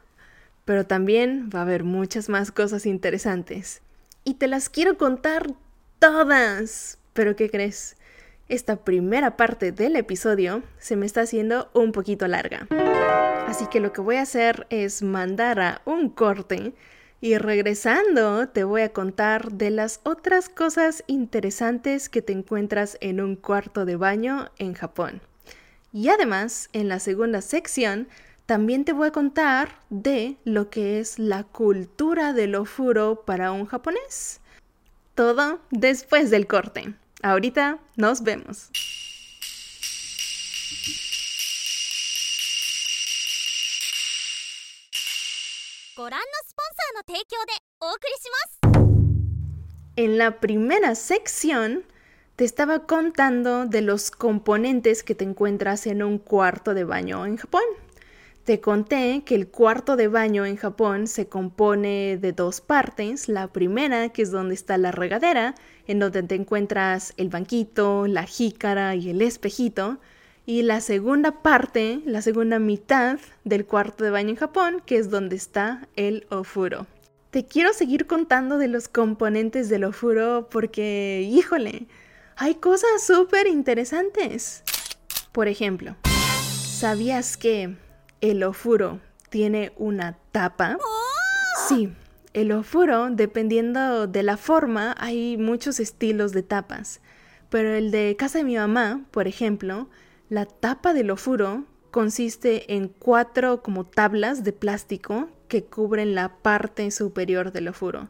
pero 0.64 0.86
también 0.86 1.50
va 1.54 1.60
a 1.60 1.62
haber 1.62 1.84
muchas 1.84 2.28
más 2.28 2.50
cosas 2.50 2.84
interesantes. 2.84 3.80
Y 4.24 4.34
te 4.34 4.48
las 4.48 4.68
quiero 4.68 4.98
contar 4.98 5.52
todas. 6.00 6.98
Pero 7.12 7.36
¿qué 7.36 7.48
crees? 7.48 7.96
Esta 8.48 8.76
primera 8.76 9.36
parte 9.36 9.72
del 9.72 9.96
episodio 9.96 10.62
se 10.78 10.96
me 10.96 11.06
está 11.06 11.22
haciendo 11.22 11.70
un 11.72 11.92
poquito 11.92 12.26
larga. 12.28 12.66
Así 13.46 13.66
que 13.66 13.80
lo 13.80 13.92
que 13.92 14.00
voy 14.00 14.16
a 14.16 14.22
hacer 14.22 14.66
es 14.70 15.02
mandar 15.02 15.60
a 15.60 15.82
un 15.84 16.08
corte 16.08 16.74
y 17.20 17.38
regresando 17.38 18.48
te 18.48 18.64
voy 18.64 18.82
a 18.82 18.92
contar 18.92 19.52
de 19.52 19.70
las 19.70 20.00
otras 20.02 20.48
cosas 20.48 21.04
interesantes 21.06 22.08
que 22.08 22.20
te 22.20 22.32
encuentras 22.32 22.98
en 23.00 23.20
un 23.20 23.36
cuarto 23.36 23.84
de 23.84 23.96
baño 23.96 24.50
en 24.58 24.74
Japón. 24.74 25.22
Y 25.92 26.08
además, 26.08 26.68
en 26.72 26.88
la 26.88 26.98
segunda 26.98 27.40
sección, 27.42 28.08
también 28.46 28.84
te 28.84 28.92
voy 28.92 29.08
a 29.08 29.12
contar 29.12 29.78
de 29.88 30.36
lo 30.44 30.68
que 30.68 30.98
es 30.98 31.18
la 31.18 31.44
cultura 31.44 32.32
del 32.32 32.54
ofuro 32.56 33.22
para 33.24 33.52
un 33.52 33.66
japonés. 33.66 34.40
Todo 35.14 35.60
después 35.70 36.30
del 36.30 36.46
corte. 36.46 36.94
Ahorita 37.22 37.78
nos 37.96 38.24
vemos. 38.24 38.70
En 49.94 50.18
la 50.18 50.40
primera 50.40 50.96
sección 50.96 51.84
te 52.34 52.44
estaba 52.44 52.86
contando 52.86 53.66
de 53.66 53.82
los 53.82 54.10
componentes 54.10 55.04
que 55.04 55.14
te 55.14 55.22
encuentras 55.22 55.86
en 55.86 56.02
un 56.02 56.18
cuarto 56.18 56.74
de 56.74 56.82
baño 56.82 57.24
en 57.24 57.36
Japón. 57.36 57.62
Te 58.44 58.60
conté 58.60 59.22
que 59.24 59.36
el 59.36 59.46
cuarto 59.46 59.94
de 59.94 60.08
baño 60.08 60.44
en 60.44 60.56
Japón 60.56 61.06
se 61.06 61.28
compone 61.28 62.18
de 62.20 62.32
dos 62.32 62.60
partes. 62.60 63.28
La 63.28 63.46
primera, 63.46 64.08
que 64.08 64.22
es 64.22 64.32
donde 64.32 64.54
está 64.54 64.78
la 64.78 64.90
regadera, 64.90 65.54
en 65.86 66.00
donde 66.00 66.24
te 66.24 66.34
encuentras 66.34 67.14
el 67.18 67.28
banquito, 67.28 68.08
la 68.08 68.24
jícara 68.24 68.96
y 68.96 69.10
el 69.10 69.22
espejito. 69.22 70.00
Y 70.44 70.62
la 70.62 70.80
segunda 70.80 71.40
parte, 71.40 72.00
la 72.04 72.20
segunda 72.20 72.58
mitad 72.58 73.20
del 73.44 73.64
cuarto 73.64 74.02
de 74.02 74.10
baño 74.10 74.30
en 74.30 74.36
Japón, 74.36 74.82
que 74.84 74.96
es 74.96 75.08
donde 75.08 75.36
está 75.36 75.86
el 75.94 76.26
ofuro. 76.28 76.88
Te 77.30 77.46
quiero 77.46 77.72
seguir 77.72 78.08
contando 78.08 78.58
de 78.58 78.66
los 78.66 78.88
componentes 78.88 79.68
del 79.68 79.84
ofuro 79.84 80.48
porque, 80.50 81.28
híjole, 81.30 81.86
hay 82.34 82.56
cosas 82.56 83.06
súper 83.06 83.46
interesantes. 83.46 84.64
Por 85.30 85.46
ejemplo, 85.46 85.94
¿sabías 86.64 87.36
que 87.36 87.76
el 88.22 88.44
ofuro 88.44 89.00
tiene 89.28 89.72
una 89.76 90.16
tapa? 90.30 90.78
Sí, 91.68 91.92
el 92.32 92.52
ofuro, 92.52 93.10
dependiendo 93.10 94.06
de 94.06 94.22
la 94.22 94.38
forma, 94.38 94.94
hay 94.98 95.36
muchos 95.36 95.80
estilos 95.80 96.32
de 96.32 96.42
tapas. 96.42 97.00
Pero 97.50 97.74
el 97.74 97.90
de 97.90 98.16
casa 98.16 98.38
de 98.38 98.44
mi 98.44 98.56
mamá, 98.56 99.04
por 99.10 99.28
ejemplo, 99.28 99.90
la 100.30 100.46
tapa 100.46 100.94
del 100.94 101.10
ofuro 101.10 101.64
consiste 101.90 102.74
en 102.74 102.88
cuatro 102.88 103.62
como 103.62 103.84
tablas 103.84 104.44
de 104.44 104.52
plástico 104.52 105.28
que 105.48 105.64
cubren 105.64 106.14
la 106.14 106.36
parte 106.36 106.90
superior 106.90 107.52
del 107.52 107.68
ofuro. 107.68 108.08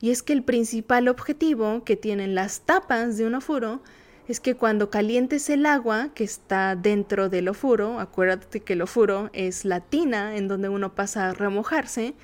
Y 0.00 0.10
es 0.10 0.22
que 0.22 0.32
el 0.32 0.42
principal 0.42 1.06
objetivo 1.06 1.84
que 1.84 1.96
tienen 1.96 2.34
las 2.34 2.62
tapas 2.62 3.18
de 3.18 3.26
un 3.26 3.34
ofuro 3.34 3.82
es 4.30 4.38
que 4.38 4.54
cuando 4.54 4.90
calientes 4.90 5.50
el 5.50 5.66
agua 5.66 6.10
que 6.14 6.22
está 6.22 6.76
dentro 6.76 7.28
del 7.28 7.48
ofuro, 7.48 7.98
acuérdate 7.98 8.60
que 8.60 8.74
el 8.74 8.82
ofuro 8.82 9.28
es 9.32 9.64
la 9.64 9.80
tina 9.80 10.36
en 10.36 10.46
donde 10.46 10.68
uno 10.68 10.94
pasa 10.94 11.28
a 11.28 11.34
remojarse, 11.34 12.14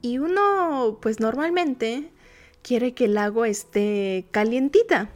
y 0.00 0.18
uno 0.18 0.98
pues 1.02 1.20
normalmente 1.20 2.10
quiere 2.62 2.94
que 2.94 3.04
el 3.04 3.18
agua 3.18 3.48
esté 3.48 4.26
calientita. 4.30 5.10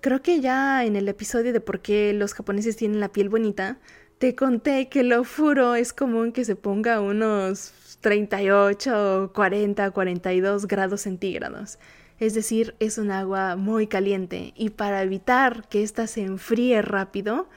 Creo 0.00 0.22
que 0.22 0.40
ya 0.40 0.84
en 0.84 0.96
el 0.96 1.08
episodio 1.08 1.52
de 1.52 1.60
por 1.60 1.80
qué 1.80 2.12
los 2.14 2.32
japoneses 2.32 2.76
tienen 2.76 3.00
la 3.00 3.12
piel 3.12 3.28
bonita, 3.28 3.78
te 4.18 4.34
conté 4.34 4.88
que 4.88 5.00
el 5.00 5.12
ofuro 5.12 5.74
es 5.74 5.92
común 5.92 6.32
que 6.32 6.46
se 6.46 6.56
ponga 6.56 7.00
unos 7.00 7.72
38, 8.00 9.32
40, 9.34 9.90
42 9.90 10.66
grados 10.66 11.02
centígrados. 11.02 11.78
Es 12.18 12.34
decir, 12.34 12.74
es 12.80 12.98
un 12.98 13.10
agua 13.10 13.56
muy 13.56 13.86
caliente 13.86 14.52
y 14.56 14.70
para 14.70 15.02
evitar 15.02 15.68
que 15.68 15.82
ésta 15.82 16.06
se 16.06 16.22
enfríe 16.22 16.80
rápido, 16.82 17.48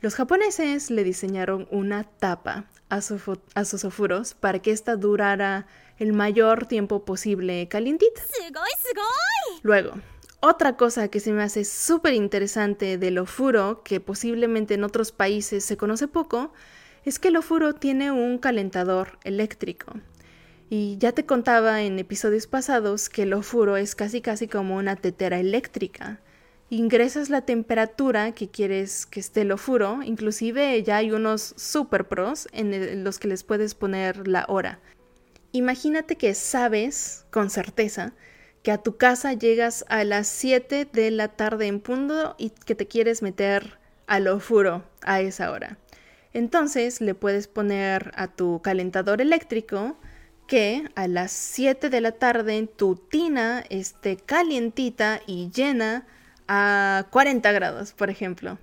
los 0.00 0.14
japoneses 0.14 0.90
le 0.90 1.04
diseñaron 1.04 1.66
una 1.70 2.04
tapa 2.04 2.66
a, 2.88 3.00
a 3.54 3.64
sus 3.64 3.84
ofuros 3.84 4.34
para 4.34 4.60
que 4.60 4.70
ésta 4.70 4.96
durara 4.96 5.66
el 5.98 6.12
mayor 6.12 6.66
tiempo 6.66 7.04
posible 7.04 7.66
calientita. 7.68 8.22
Luego, 9.62 9.94
otra 10.40 10.76
cosa 10.76 11.08
que 11.08 11.18
se 11.18 11.32
me 11.32 11.42
hace 11.42 11.64
súper 11.64 12.14
interesante 12.14 12.98
del 12.98 13.18
ofuro, 13.18 13.82
que 13.82 14.00
posiblemente 14.00 14.74
en 14.74 14.84
otros 14.84 15.10
países 15.10 15.64
se 15.64 15.76
conoce 15.76 16.06
poco, 16.08 16.52
es 17.04 17.18
que 17.18 17.28
el 17.28 17.36
ofuro 17.36 17.72
tiene 17.72 18.12
un 18.12 18.38
calentador 18.38 19.18
eléctrico. 19.24 19.94
Y 20.68 20.98
ya 20.98 21.12
te 21.12 21.24
contaba 21.24 21.82
en 21.82 21.98
episodios 21.98 22.46
pasados 22.46 23.08
que 23.08 23.22
el 23.22 23.34
ofuro 23.34 23.76
es 23.76 23.94
casi 23.94 24.20
casi 24.20 24.48
como 24.48 24.76
una 24.76 24.96
tetera 24.96 25.38
eléctrica. 25.38 26.20
Ingresas 26.70 27.30
la 27.30 27.42
temperatura 27.42 28.32
que 28.32 28.48
quieres 28.48 29.06
que 29.06 29.20
esté 29.20 29.42
el 29.42 29.52
ofuro, 29.52 30.02
inclusive 30.02 30.82
ya 30.82 30.96
hay 30.96 31.12
unos 31.12 31.54
super 31.56 32.08
pros 32.08 32.48
en 32.52 33.04
los 33.04 33.20
que 33.20 33.28
les 33.28 33.44
puedes 33.44 33.76
poner 33.76 34.26
la 34.26 34.44
hora. 34.48 34.80
Imagínate 35.52 36.16
que 36.16 36.34
sabes 36.34 37.24
con 37.30 37.50
certeza 37.50 38.14
que 38.64 38.72
a 38.72 38.78
tu 38.78 38.96
casa 38.96 39.32
llegas 39.32 39.84
a 39.88 40.02
las 40.02 40.26
7 40.26 40.88
de 40.92 41.10
la 41.12 41.28
tarde 41.28 41.68
en 41.68 41.78
punto 41.78 42.34
y 42.36 42.50
que 42.50 42.74
te 42.74 42.88
quieres 42.88 43.22
meter 43.22 43.78
al 44.08 44.26
ofuro 44.26 44.82
a 45.02 45.20
esa 45.20 45.52
hora. 45.52 45.78
Entonces 46.32 47.00
le 47.00 47.14
puedes 47.14 47.46
poner 47.46 48.10
a 48.16 48.26
tu 48.26 48.60
calentador 48.60 49.20
eléctrico 49.20 49.96
que 50.46 50.88
a 50.94 51.08
las 51.08 51.32
7 51.32 51.90
de 51.90 52.00
la 52.00 52.12
tarde 52.12 52.66
tu 52.66 52.96
tina 52.96 53.64
esté 53.68 54.16
calientita 54.16 55.20
y 55.26 55.50
llena 55.50 56.06
a 56.48 57.06
40 57.10 57.50
grados, 57.52 57.92
por 57.92 58.10
ejemplo. 58.10 58.58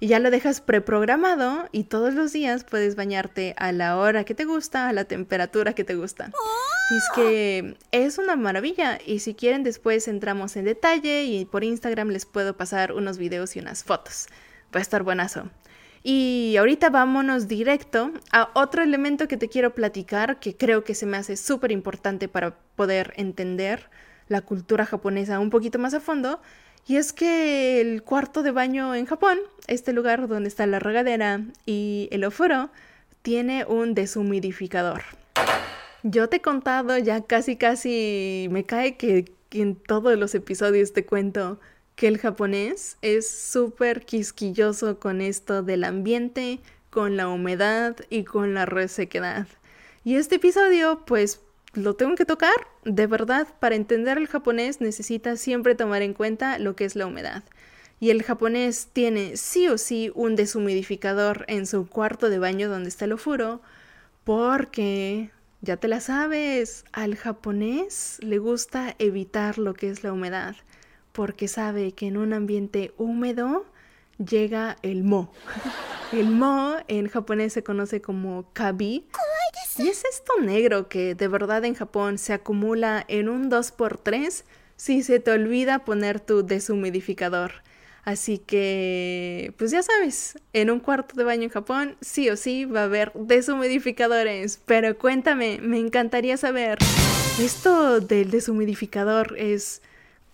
Y 0.00 0.06
ya 0.06 0.20
lo 0.20 0.30
dejas 0.30 0.60
preprogramado 0.60 1.68
y 1.72 1.84
todos 1.84 2.14
los 2.14 2.32
días 2.32 2.62
puedes 2.62 2.94
bañarte 2.94 3.54
a 3.58 3.72
la 3.72 3.96
hora 3.96 4.24
que 4.24 4.34
te 4.34 4.44
gusta, 4.44 4.88
a 4.88 4.92
la 4.92 5.04
temperatura 5.04 5.72
que 5.72 5.82
te 5.82 5.96
gusta. 5.96 6.26
Así 6.26 6.96
es 6.96 7.04
que 7.16 7.76
es 7.90 8.18
una 8.18 8.36
maravilla 8.36 8.98
y 9.04 9.18
si 9.18 9.34
quieren 9.34 9.64
después 9.64 10.06
entramos 10.06 10.56
en 10.56 10.66
detalle 10.66 11.24
y 11.24 11.44
por 11.46 11.64
Instagram 11.64 12.10
les 12.10 12.26
puedo 12.26 12.56
pasar 12.56 12.92
unos 12.92 13.18
videos 13.18 13.56
y 13.56 13.58
unas 13.58 13.82
fotos. 13.82 14.26
Va 14.74 14.78
a 14.78 14.82
estar 14.82 15.02
buenazo. 15.02 15.50
Y 16.10 16.56
ahorita 16.56 16.88
vámonos 16.88 17.48
directo 17.48 18.12
a 18.32 18.48
otro 18.54 18.82
elemento 18.82 19.28
que 19.28 19.36
te 19.36 19.50
quiero 19.50 19.74
platicar 19.74 20.40
que 20.40 20.56
creo 20.56 20.82
que 20.82 20.94
se 20.94 21.04
me 21.04 21.18
hace 21.18 21.36
súper 21.36 21.70
importante 21.70 22.28
para 22.28 22.56
poder 22.76 23.12
entender 23.16 23.90
la 24.26 24.40
cultura 24.40 24.86
japonesa 24.86 25.38
un 25.38 25.50
poquito 25.50 25.78
más 25.78 25.92
a 25.92 26.00
fondo. 26.00 26.40
Y 26.86 26.96
es 26.96 27.12
que 27.12 27.82
el 27.82 28.02
cuarto 28.04 28.42
de 28.42 28.52
baño 28.52 28.94
en 28.94 29.04
Japón, 29.04 29.36
este 29.66 29.92
lugar 29.92 30.28
donde 30.28 30.48
está 30.48 30.66
la 30.66 30.78
regadera 30.78 31.42
y 31.66 32.08
el 32.10 32.24
ofuro, 32.24 32.70
tiene 33.20 33.66
un 33.66 33.92
deshumidificador. 33.92 35.02
Yo 36.04 36.30
te 36.30 36.36
he 36.36 36.40
contado 36.40 36.96
ya 36.96 37.20
casi 37.20 37.56
casi 37.56 38.48
me 38.50 38.64
cae 38.64 38.96
que, 38.96 39.26
en 39.50 39.76
todos 39.76 40.18
los 40.18 40.34
episodios 40.34 40.94
te 40.94 41.04
cuento 41.04 41.60
que 41.98 42.06
el 42.06 42.18
japonés 42.18 42.96
es 43.02 43.28
súper 43.28 44.04
quisquilloso 44.04 45.00
con 45.00 45.20
esto 45.20 45.64
del 45.64 45.82
ambiente, 45.82 46.60
con 46.90 47.16
la 47.16 47.26
humedad 47.26 47.96
y 48.08 48.22
con 48.22 48.54
la 48.54 48.66
resequedad. 48.66 49.48
Y 50.04 50.14
este 50.14 50.36
episodio 50.36 51.02
pues 51.06 51.40
lo 51.72 51.96
tengo 51.96 52.14
que 52.14 52.24
tocar. 52.24 52.54
De 52.84 53.08
verdad, 53.08 53.48
para 53.58 53.74
entender 53.74 54.16
el 54.16 54.28
japonés 54.28 54.80
necesitas 54.80 55.40
siempre 55.40 55.74
tomar 55.74 56.02
en 56.02 56.14
cuenta 56.14 56.60
lo 56.60 56.76
que 56.76 56.84
es 56.84 56.94
la 56.94 57.04
humedad. 57.04 57.42
Y 57.98 58.10
el 58.10 58.22
japonés 58.22 58.90
tiene 58.92 59.36
sí 59.36 59.66
o 59.66 59.76
sí 59.76 60.12
un 60.14 60.36
deshumidificador 60.36 61.46
en 61.48 61.66
su 61.66 61.88
cuarto 61.88 62.30
de 62.30 62.38
baño 62.38 62.68
donde 62.68 62.90
está 62.90 63.06
el 63.06 63.12
ofuro, 63.12 63.60
porque 64.22 65.32
ya 65.62 65.78
te 65.78 65.88
la 65.88 66.00
sabes, 66.00 66.84
al 66.92 67.16
japonés 67.16 68.18
le 68.20 68.38
gusta 68.38 68.94
evitar 69.00 69.58
lo 69.58 69.74
que 69.74 69.90
es 69.90 70.04
la 70.04 70.12
humedad, 70.12 70.54
porque 71.18 71.48
sabe 71.48 71.90
que 71.90 72.06
en 72.06 72.16
un 72.16 72.32
ambiente 72.32 72.92
húmedo 72.96 73.66
llega 74.24 74.76
el 74.82 75.02
mo. 75.02 75.32
El 76.12 76.30
mo 76.30 76.76
en 76.86 77.08
japonés 77.08 77.52
se 77.54 77.64
conoce 77.64 78.00
como 78.00 78.48
kabi. 78.52 79.04
Y 79.78 79.88
es 79.88 80.04
esto 80.04 80.34
negro 80.40 80.88
que 80.88 81.16
de 81.16 81.26
verdad 81.26 81.64
en 81.64 81.74
Japón 81.74 82.18
se 82.18 82.34
acumula 82.34 83.04
en 83.08 83.28
un 83.28 83.50
2x3 83.50 84.44
si 84.76 85.02
se 85.02 85.18
te 85.18 85.32
olvida 85.32 85.84
poner 85.84 86.20
tu 86.20 86.46
deshumidificador. 86.46 87.64
Así 88.04 88.38
que, 88.38 89.52
pues 89.58 89.72
ya 89.72 89.82
sabes, 89.82 90.38
en 90.52 90.70
un 90.70 90.78
cuarto 90.78 91.16
de 91.16 91.24
baño 91.24 91.42
en 91.42 91.50
Japón 91.50 91.96
sí 92.00 92.30
o 92.30 92.36
sí 92.36 92.64
va 92.64 92.82
a 92.82 92.84
haber 92.84 93.12
deshumidificadores. 93.14 94.60
Pero 94.66 94.96
cuéntame, 94.96 95.58
me 95.62 95.80
encantaría 95.80 96.36
saber, 96.36 96.78
¿esto 97.40 97.98
del 97.98 98.30
deshumidificador 98.30 99.34
es 99.36 99.82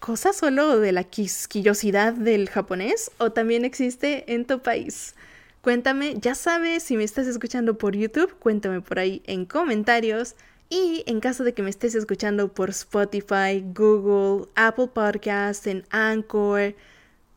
cosa 0.05 0.35
solo 0.35 0.81
de 0.81 0.93
la 0.93 1.05
quisquillosidad 1.05 2.13
del 2.13 2.51
japonés 2.51 3.11
o 3.17 3.33
también 3.33 3.65
existe 3.65 4.35
en 4.35 4.45
tu 4.45 4.59
país? 4.59 5.15
Cuéntame, 5.63 6.17
ya 6.21 6.35
sabes, 6.35 6.83
si 6.83 6.99
me 6.99 7.05
estás 7.05 7.27
escuchando 7.27 7.79
por 7.79 7.97
YouTube, 7.97 8.35
cuéntame 8.39 8.83
por 8.83 8.99
ahí 8.99 9.23
en 9.25 9.47
comentarios. 9.47 10.35
Y 10.69 11.05
en 11.07 11.21
caso 11.21 11.43
de 11.43 11.55
que 11.55 11.63
me 11.63 11.71
estés 11.71 11.95
escuchando 11.95 12.53
por 12.53 12.69
Spotify, 12.69 13.65
Google, 13.75 14.47
Apple 14.57 14.89
Podcasts, 14.89 15.67
en 15.67 15.87
Anchor, 15.89 16.75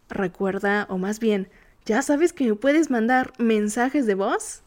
Recuerda, 0.09 0.87
o 0.89 0.97
más 0.97 1.21
bien, 1.21 1.47
¿ya 1.85 2.01
sabes 2.01 2.33
que 2.33 2.43
me 2.43 2.55
puedes 2.55 2.89
mandar 2.89 3.31
mensajes 3.37 4.05
de 4.05 4.15
voz? 4.15 4.63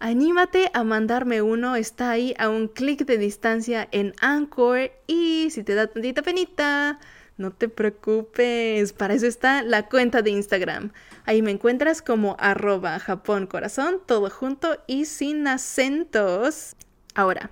Anímate 0.00 0.72
a 0.74 0.82
mandarme 0.82 1.40
uno, 1.40 1.76
está 1.76 2.10
ahí 2.10 2.34
a 2.36 2.48
un 2.48 2.66
clic 2.66 3.06
de 3.06 3.16
distancia 3.16 3.86
en 3.92 4.12
Anchor 4.20 4.90
y 5.06 5.50
si 5.50 5.62
te 5.62 5.76
da 5.76 5.86
tantita 5.86 6.22
penita, 6.22 6.98
no 7.36 7.50
te 7.50 7.68
preocupes, 7.68 8.92
para 8.92 9.14
eso 9.14 9.26
está 9.26 9.62
la 9.62 9.88
cuenta 9.88 10.22
de 10.22 10.30
Instagram. 10.30 10.92
Ahí 11.26 11.42
me 11.42 11.50
encuentras 11.50 12.02
como 12.02 12.36
arroba 12.38 12.98
Japón 12.98 13.46
Corazón, 13.46 14.00
todo 14.06 14.30
junto 14.30 14.76
y 14.86 15.06
sin 15.06 15.46
acentos. 15.48 16.76
Ahora, 17.14 17.50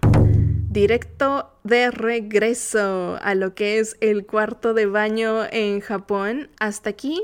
directo 0.71 1.53
de 1.65 1.91
regreso 1.91 3.19
a 3.23 3.35
lo 3.35 3.55
que 3.55 3.79
es 3.79 3.97
el 4.01 4.25
cuarto 4.25 4.73
de 4.75 4.87
baño 4.87 5.45
en 5.51 5.81
Japón. 5.81 6.49
Hasta 6.59 6.91
aquí 6.91 7.23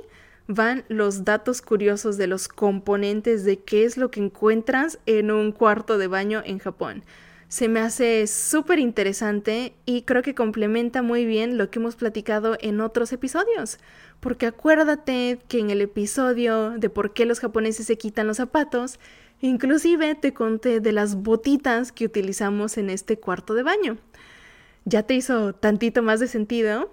van 0.48 0.84
los 0.88 1.24
datos 1.24 1.62
curiosos 1.62 2.16
de 2.16 2.26
los 2.26 2.48
componentes 2.48 3.44
de 3.44 3.58
qué 3.58 3.84
es 3.84 3.96
lo 3.96 4.10
que 4.10 4.20
encuentras 4.20 4.98
en 5.06 5.30
un 5.30 5.52
cuarto 5.52 5.98
de 5.98 6.08
baño 6.08 6.42
en 6.44 6.58
Japón. 6.58 7.04
Se 7.48 7.68
me 7.68 7.80
hace 7.80 8.26
súper 8.26 8.78
interesante 8.78 9.74
y 9.86 10.02
creo 10.02 10.22
que 10.22 10.34
complementa 10.34 11.02
muy 11.02 11.24
bien 11.24 11.56
lo 11.56 11.70
que 11.70 11.78
hemos 11.78 11.96
platicado 11.96 12.56
en 12.60 12.80
otros 12.80 13.12
episodios. 13.12 13.78
Porque 14.20 14.46
acuérdate 14.46 15.38
que 15.48 15.58
en 15.58 15.70
el 15.70 15.80
episodio 15.80 16.70
de 16.70 16.90
por 16.90 17.14
qué 17.14 17.24
los 17.24 17.40
japoneses 17.40 17.86
se 17.86 17.96
quitan 17.96 18.26
los 18.26 18.36
zapatos, 18.36 18.98
Inclusive 19.40 20.16
te 20.16 20.34
conté 20.34 20.80
de 20.80 20.92
las 20.92 21.14
botitas 21.14 21.92
que 21.92 22.04
utilizamos 22.04 22.76
en 22.76 22.90
este 22.90 23.18
cuarto 23.18 23.54
de 23.54 23.62
baño. 23.62 23.96
¿Ya 24.84 25.04
te 25.04 25.14
hizo 25.14 25.52
tantito 25.52 26.02
más 26.02 26.18
de 26.18 26.26
sentido? 26.26 26.90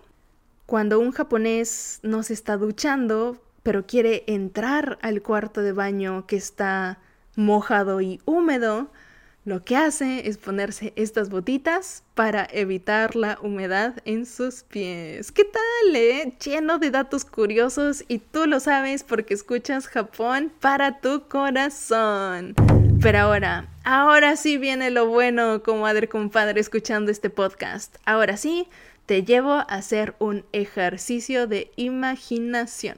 Cuando 0.67 0.99
un 0.99 1.11
japonés 1.11 1.99
no 2.03 2.21
se 2.21 2.33
está 2.33 2.57
duchando, 2.57 3.41
pero 3.63 3.87
quiere 3.87 4.23
entrar 4.27 4.99
al 5.01 5.23
cuarto 5.23 5.61
de 5.61 5.71
baño 5.71 6.27
que 6.27 6.35
está 6.35 6.99
mojado 7.35 7.99
y 8.01 8.21
húmedo, 8.25 8.91
lo 9.45 9.63
que 9.63 9.77
hace 9.77 10.27
es 10.27 10.39
ponerse 10.39 10.91
estas 10.95 11.29
botitas 11.29 12.01
para 12.15 12.47
evitar 12.51 13.15
la 13.15 13.37
humedad 13.43 13.93
en 14.03 14.25
sus 14.25 14.63
pies. 14.63 15.31
¿Qué 15.31 15.43
tal, 15.43 15.95
eh? 15.95 16.33
Lleno 16.43 16.79
de 16.79 16.89
datos 16.89 17.25
curiosos 17.25 18.03
y 18.07 18.17
tú 18.17 18.47
lo 18.47 18.59
sabes 18.59 19.03
porque 19.03 19.35
escuchas 19.35 19.87
Japón 19.87 20.51
para 20.59 20.99
tu 20.99 21.27
corazón. 21.27 22.55
Pero 22.99 23.19
ahora, 23.19 23.67
ahora 23.83 24.35
sí 24.35 24.57
viene 24.57 24.89
lo 24.89 25.05
bueno, 25.05 25.61
comadre, 25.61 26.09
compadre, 26.09 26.59
escuchando 26.59 27.11
este 27.11 27.29
podcast. 27.29 27.97
Ahora 28.03 28.37
sí, 28.37 28.67
te 29.05 29.23
llevo 29.23 29.53
a 29.53 29.61
hacer 29.61 30.15
un 30.17 30.43
ejercicio 30.53 31.45
de 31.45 31.71
imaginación. 31.75 32.97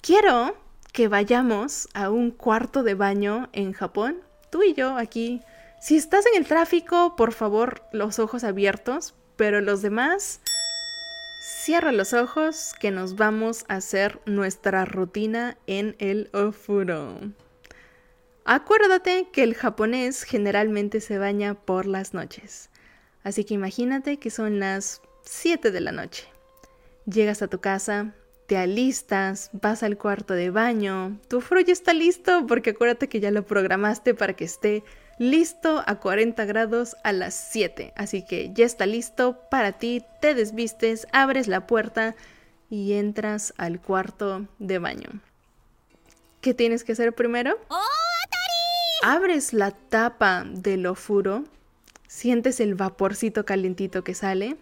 Quiero 0.00 0.56
que 0.92 1.06
vayamos 1.06 1.88
a 1.94 2.10
un 2.10 2.32
cuarto 2.32 2.82
de 2.82 2.94
baño 2.94 3.48
en 3.52 3.72
Japón 3.72 4.23
tú 4.54 4.62
y 4.62 4.72
yo 4.72 4.96
aquí. 4.96 5.42
Si 5.80 5.96
estás 5.96 6.24
en 6.26 6.40
el 6.40 6.46
tráfico, 6.46 7.16
por 7.16 7.32
favor, 7.32 7.82
los 7.90 8.20
ojos 8.20 8.44
abiertos, 8.44 9.12
pero 9.34 9.60
los 9.60 9.82
demás, 9.82 10.38
cierra 11.42 11.90
los 11.90 12.12
ojos 12.12 12.72
que 12.78 12.92
nos 12.92 13.16
vamos 13.16 13.64
a 13.66 13.74
hacer 13.74 14.20
nuestra 14.26 14.84
rutina 14.84 15.58
en 15.66 15.96
el 15.98 16.30
ofuro. 16.32 17.18
Acuérdate 18.44 19.26
que 19.32 19.42
el 19.42 19.56
japonés 19.56 20.22
generalmente 20.22 21.00
se 21.00 21.18
baña 21.18 21.54
por 21.54 21.86
las 21.86 22.14
noches. 22.14 22.70
Así 23.24 23.42
que 23.44 23.54
imagínate 23.54 24.18
que 24.18 24.30
son 24.30 24.60
las 24.60 25.02
7 25.24 25.72
de 25.72 25.80
la 25.80 25.90
noche. 25.90 26.28
Llegas 27.06 27.42
a 27.42 27.48
tu 27.48 27.60
casa, 27.60 28.14
te 28.46 28.56
alistas, 28.56 29.50
vas 29.52 29.82
al 29.82 29.96
cuarto 29.96 30.34
de 30.34 30.50
baño, 30.50 31.18
tu 31.28 31.40
fro 31.40 31.60
ya 31.60 31.72
está 31.72 31.92
listo 31.92 32.46
porque 32.46 32.70
acuérdate 32.70 33.08
que 33.08 33.20
ya 33.20 33.30
lo 33.30 33.44
programaste 33.46 34.14
para 34.14 34.34
que 34.34 34.44
esté 34.44 34.84
listo 35.18 35.82
a 35.86 35.96
40 35.96 36.44
grados 36.44 36.96
a 37.04 37.12
las 37.12 37.34
7. 37.34 37.92
Así 37.96 38.24
que 38.24 38.52
ya 38.52 38.66
está 38.66 38.86
listo 38.86 39.38
para 39.50 39.72
ti, 39.72 40.04
te 40.20 40.34
desvistes, 40.34 41.06
abres 41.12 41.48
la 41.48 41.66
puerta 41.66 42.14
y 42.68 42.94
entras 42.94 43.54
al 43.56 43.80
cuarto 43.80 44.46
de 44.58 44.78
baño. 44.78 45.08
¿Qué 46.40 46.52
tienes 46.52 46.84
que 46.84 46.92
hacer 46.92 47.14
primero? 47.14 47.58
Abres 49.02 49.52
la 49.52 49.70
tapa 49.70 50.44
del 50.46 50.86
ofuro, 50.86 51.44
sientes 52.08 52.60
el 52.60 52.74
vaporcito 52.74 53.44
calientito 53.44 54.04
que 54.04 54.14
sale, 54.14 54.56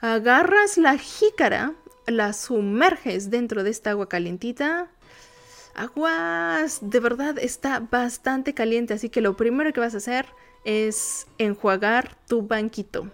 agarras 0.00 0.78
la 0.78 0.96
jícara 0.96 1.74
la 2.10 2.32
sumerges 2.32 3.30
dentro 3.30 3.64
de 3.64 3.70
esta 3.70 3.90
agua 3.90 4.08
calientita. 4.08 4.88
Aguas, 5.74 6.80
de 6.82 7.00
verdad 7.00 7.38
está 7.38 7.80
bastante 7.80 8.54
caliente, 8.54 8.94
así 8.94 9.08
que 9.08 9.20
lo 9.20 9.36
primero 9.36 9.72
que 9.72 9.80
vas 9.80 9.94
a 9.94 9.98
hacer 9.98 10.26
es 10.64 11.26
enjuagar 11.38 12.16
tu 12.26 12.42
banquito. 12.42 13.10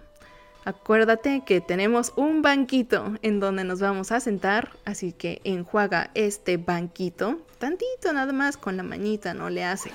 Acuérdate 0.64 1.42
que 1.44 1.60
tenemos 1.60 2.14
un 2.16 2.40
banquito 2.40 3.18
en 3.20 3.38
donde 3.38 3.64
nos 3.64 3.80
vamos 3.80 4.12
a 4.12 4.20
sentar, 4.20 4.70
así 4.86 5.12
que 5.12 5.42
enjuaga 5.44 6.10
este 6.14 6.56
banquito, 6.56 7.38
tantito 7.58 8.14
nada 8.14 8.32
más 8.32 8.56
con 8.56 8.78
la 8.78 8.82
mañita, 8.82 9.34
no 9.34 9.50
le 9.50 9.64
hace. 9.64 9.90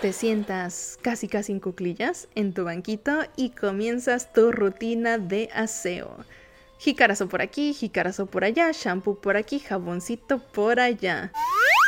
Te 0.00 0.12
sientas 0.12 1.00
casi 1.02 1.26
casi 1.26 1.50
en 1.50 1.58
cuclillas 1.58 2.28
en 2.36 2.54
tu 2.54 2.62
banquito 2.62 3.24
y 3.34 3.50
comienzas 3.50 4.32
tu 4.32 4.52
rutina 4.52 5.18
de 5.18 5.50
aseo. 5.52 6.16
Jicarazo 6.78 7.28
por 7.28 7.42
aquí, 7.42 7.74
jicarazo 7.74 8.26
por 8.26 8.44
allá, 8.44 8.70
shampoo 8.72 9.16
por 9.16 9.36
aquí, 9.36 9.58
jaboncito 9.58 10.38
por 10.38 10.78
allá. 10.78 11.32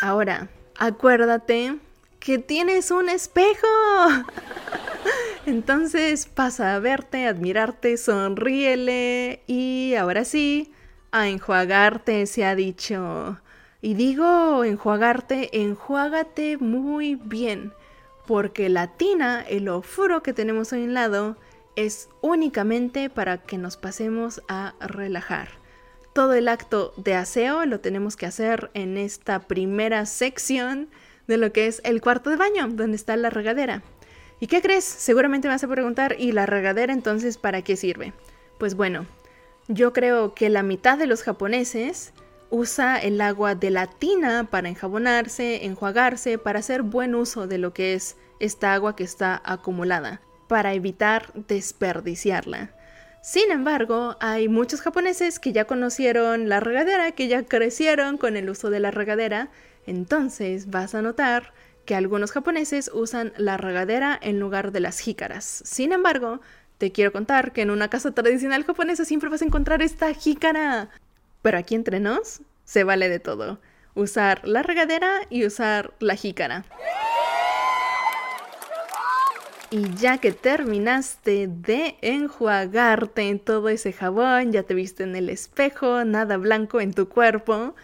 Ahora, 0.03 0.49
acuérdate 0.77 1.77
que 2.19 2.39
tienes 2.39 2.91
un 2.91 3.09
espejo. 3.09 3.67
Entonces 5.47 6.27
pasa 6.27 6.75
a 6.75 6.81
verte, 6.81 7.27
admirarte, 7.27 7.97
sonríele 7.97 9.43
y 9.47 9.95
ahora 9.95 10.25
sí, 10.25 10.73
a 11.13 11.29
enjuagarte 11.29 12.27
se 12.27 12.45
ha 12.45 12.55
dicho. 12.55 13.41
Y 13.81 13.95
digo 13.95 14.65
enjuagarte, 14.65 15.63
enjuágate 15.63 16.59
muy 16.59 17.15
bien, 17.15 17.73
porque 18.27 18.69
la 18.69 18.89
tina, 18.89 19.43
el 19.49 19.69
ofuro 19.69 20.23
que 20.23 20.33
tenemos 20.33 20.73
hoy 20.73 20.85
en 20.85 20.95
lado, 20.95 21.37
es 21.77 22.09
únicamente 22.21 23.11
para 23.11 23.39
que 23.39 23.59
nos 23.59 23.77
pasemos 23.77 24.43
a 24.49 24.75
relajar. 24.81 25.49
Todo 26.13 26.35
el 26.35 26.49
acto 26.49 26.93
de 26.97 27.15
aseo 27.15 27.65
lo 27.67 27.81
tenemos 27.81 28.17
que 28.17 28.27
hacer 28.27 28.71
en 28.75 28.97
esta 28.97 29.41
primera 29.41 30.07
sección 30.07 30.89
de 31.27 31.37
lo 31.37 31.53
que 31.53 31.67
es 31.67 31.81
el 31.85 32.01
cuarto 32.01 32.31
de 32.31 32.37
baño, 32.37 32.69
donde 32.69 32.97
está 32.97 33.17
la 33.17 33.31
regadera. 33.31 33.83
¿Y 34.41 34.47
qué 34.47 34.63
crees? 34.63 34.85
Seguramente 34.85 35.49
me 35.49 35.55
vas 35.55 35.65
a 35.65 35.69
preguntar, 35.69 36.17
¿y 36.19 36.33
la 36.33 36.47
regadera 36.47 36.93
entonces 36.93 37.39
para 37.39 37.63
qué 37.63 37.77
sirve? 37.77 38.13
Pues 38.59 38.75
bueno, 38.75 39.07
yo 39.69 39.93
creo 39.93 40.35
que 40.35 40.49
la 40.49 40.63
mitad 40.63 40.99
de 40.99 41.07
los 41.07 41.23
japoneses 41.23 42.13
usa 42.51 42.99
el 42.99 43.21
agua 43.21 43.55
de 43.55 43.71
la 43.71 43.87
tina 43.87 44.49
para 44.51 44.69
enjabonarse, 44.69 45.65
enjuagarse, 45.65 46.39
para 46.39 46.59
hacer 46.59 46.83
buen 46.83 47.15
uso 47.15 47.47
de 47.47 47.59
lo 47.59 47.73
que 47.73 47.95
es 47.95 48.17
esta 48.41 48.75
agua 48.75 48.97
que 48.97 49.05
está 49.05 49.41
acumulada, 49.45 50.21
para 50.51 50.75
evitar 50.75 51.33
desperdiciarla. 51.47 52.71
Sin 53.23 53.53
embargo, 53.53 54.17
hay 54.19 54.49
muchos 54.49 54.81
japoneses 54.81 55.39
que 55.39 55.53
ya 55.53 55.65
conocieron 55.65 56.49
la 56.49 56.59
regadera, 56.59 57.13
que 57.13 57.29
ya 57.29 57.45
crecieron 57.45 58.19
con 58.19 58.37
el 58.37 58.51
uso 58.51 58.69
de 58.69 58.81
la 58.81 58.91
regadera, 58.91 59.49
entonces 59.87 60.69
vas 60.69 60.97
a 60.97 61.03
notar 61.03 61.53
que 61.85 61.95
algunos 61.95 62.33
japoneses 62.33 62.91
usan 62.93 63.33
la 63.37 63.59
regadera 63.59 64.19
en 64.21 64.41
lugar 64.41 64.73
de 64.73 64.81
las 64.81 64.99
jícaras. 64.99 65.63
Sin 65.65 65.93
embargo, 65.93 66.41
te 66.79 66.91
quiero 66.91 67.13
contar 67.13 67.53
que 67.53 67.63
en 67.63 67.71
una 67.71 67.89
casa 67.89 68.11
tradicional 68.11 68.65
japonesa 68.65 69.05
siempre 69.05 69.31
vas 69.31 69.43
a 69.43 69.45
encontrar 69.45 69.83
esta 69.83 70.13
jícara. 70.15 70.89
Pero 71.43 71.59
aquí 71.59 71.77
entre 71.77 72.01
nos, 72.01 72.41
se 72.65 72.83
vale 72.83 73.09
de 73.09 73.21
todo. 73.21 73.61
Usar 73.95 74.49
la 74.49 74.65
regadera 74.65 75.13
y 75.31 75.47
usar 75.47 75.95
la 76.01 76.17
jícara. 76.17 76.65
Y 79.73 79.95
ya 79.95 80.19
que 80.19 80.33
terminaste 80.33 81.47
de 81.47 81.97
enjuagarte 82.03 83.29
en 83.29 83.39
todo 83.39 83.69
ese 83.69 83.93
jabón, 83.93 84.51
ya 84.51 84.65
te 84.65 84.75
viste 84.75 85.05
en 85.05 85.15
el 85.15 85.29
espejo, 85.29 86.05
nada 86.05 86.37
blanco 86.39 86.81
en 86.81 86.93
tu 86.93 87.09
cuerpo, 87.09 87.77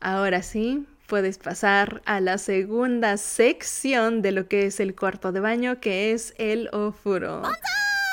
ahora 0.00 0.42
sí 0.42 0.86
puedes 1.08 1.38
pasar 1.38 2.00
a 2.04 2.20
la 2.20 2.38
segunda 2.38 3.16
sección 3.16 4.22
de 4.22 4.30
lo 4.30 4.46
que 4.46 4.66
es 4.66 4.78
el 4.78 4.94
cuarto 4.94 5.32
de 5.32 5.40
baño, 5.40 5.80
que 5.80 6.12
es 6.12 6.32
el 6.38 6.68
ofuro. 6.72 7.42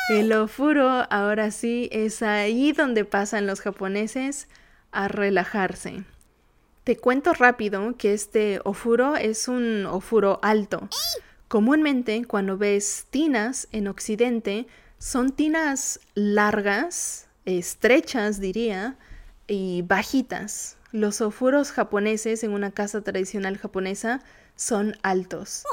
El 0.09 0.33
ofuro 0.33 0.89
ahora 1.11 1.51
sí 1.51 1.87
es 1.91 2.23
ahí 2.23 2.71
donde 2.71 3.05
pasan 3.05 3.45
los 3.45 3.61
japoneses 3.61 4.47
a 4.91 5.07
relajarse. 5.07 6.03
Te 6.83 6.97
cuento 6.97 7.33
rápido 7.33 7.95
que 7.95 8.15
este 8.15 8.59
ofuro 8.63 9.15
es 9.15 9.47
un 9.47 9.85
ofuro 9.85 10.39
alto. 10.41 10.89
Comúnmente 11.49 12.25
cuando 12.25 12.59
ves 12.59 13.07
tinas 13.09 13.67
en 13.71 13.88
Occidente, 13.88 14.67
son 14.99 15.31
tinas 15.31 15.99
largas, 16.13 17.27
estrechas 17.45 18.39
diría, 18.39 18.97
y 19.47 19.81
bajitas. 19.81 20.77
Los 20.91 21.21
ofuros 21.21 21.71
japoneses 21.71 22.43
en 22.43 22.51
una 22.51 22.69
casa 22.69 23.01
tradicional 23.01 23.57
japonesa 23.57 24.21
son 24.55 24.95
altos. 25.01 25.63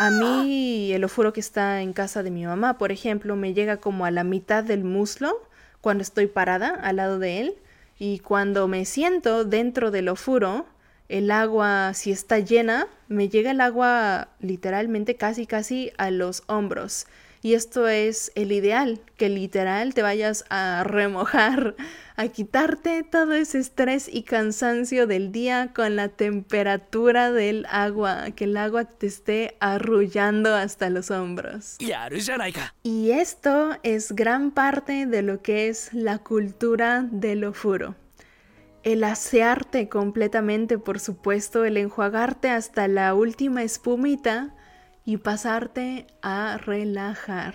A 0.00 0.10
mí 0.10 0.92
el 0.92 1.04
ofuro 1.04 1.32
que 1.32 1.38
está 1.38 1.80
en 1.80 1.92
casa 1.92 2.24
de 2.24 2.32
mi 2.32 2.44
mamá, 2.44 2.76
por 2.76 2.90
ejemplo, 2.90 3.36
me 3.36 3.54
llega 3.54 3.76
como 3.76 4.06
a 4.06 4.10
la 4.10 4.24
mitad 4.24 4.64
del 4.64 4.82
muslo 4.82 5.40
cuando 5.80 6.02
estoy 6.02 6.26
parada 6.26 6.70
al 6.70 6.96
lado 6.96 7.20
de 7.20 7.40
él 7.40 7.54
y 8.00 8.18
cuando 8.18 8.66
me 8.66 8.84
siento 8.84 9.44
dentro 9.44 9.92
del 9.92 10.08
ofuro, 10.08 10.66
el 11.10 11.32
agua, 11.32 11.92
si 11.92 12.12
está 12.12 12.38
llena, 12.38 12.86
me 13.08 13.28
llega 13.28 13.50
el 13.50 13.60
agua 13.60 14.28
literalmente 14.38 15.16
casi 15.16 15.44
casi 15.44 15.90
a 15.98 16.10
los 16.10 16.44
hombros. 16.46 17.06
Y 17.42 17.54
esto 17.54 17.88
es 17.88 18.32
el 18.34 18.52
ideal, 18.52 19.00
que 19.16 19.30
literal 19.30 19.94
te 19.94 20.02
vayas 20.02 20.44
a 20.50 20.84
remojar, 20.84 21.74
a 22.16 22.28
quitarte 22.28 23.02
todo 23.02 23.32
ese 23.32 23.58
estrés 23.58 24.08
y 24.12 24.22
cansancio 24.22 25.06
del 25.06 25.32
día 25.32 25.72
con 25.74 25.96
la 25.96 26.08
temperatura 26.08 27.32
del 27.32 27.66
agua, 27.70 28.30
que 28.36 28.44
el 28.44 28.56
agua 28.58 28.84
te 28.84 29.06
esté 29.06 29.56
arrullando 29.58 30.54
hasta 30.54 30.90
los 30.90 31.10
hombros. 31.10 31.76
Y 32.82 33.10
esto 33.10 33.70
es 33.82 34.12
gran 34.12 34.50
parte 34.50 35.06
de 35.06 35.22
lo 35.22 35.40
que 35.40 35.68
es 35.68 35.92
la 35.94 36.18
cultura 36.18 37.08
del 37.10 37.44
ofuro 37.44 37.96
el 38.82 39.04
asearte 39.04 39.88
completamente, 39.88 40.78
por 40.78 41.00
supuesto, 41.00 41.64
el 41.64 41.76
enjuagarte 41.76 42.50
hasta 42.50 42.88
la 42.88 43.14
última 43.14 43.62
espumita 43.62 44.54
y 45.04 45.18
pasarte 45.18 46.06
a 46.22 46.58
relajar. 46.58 47.54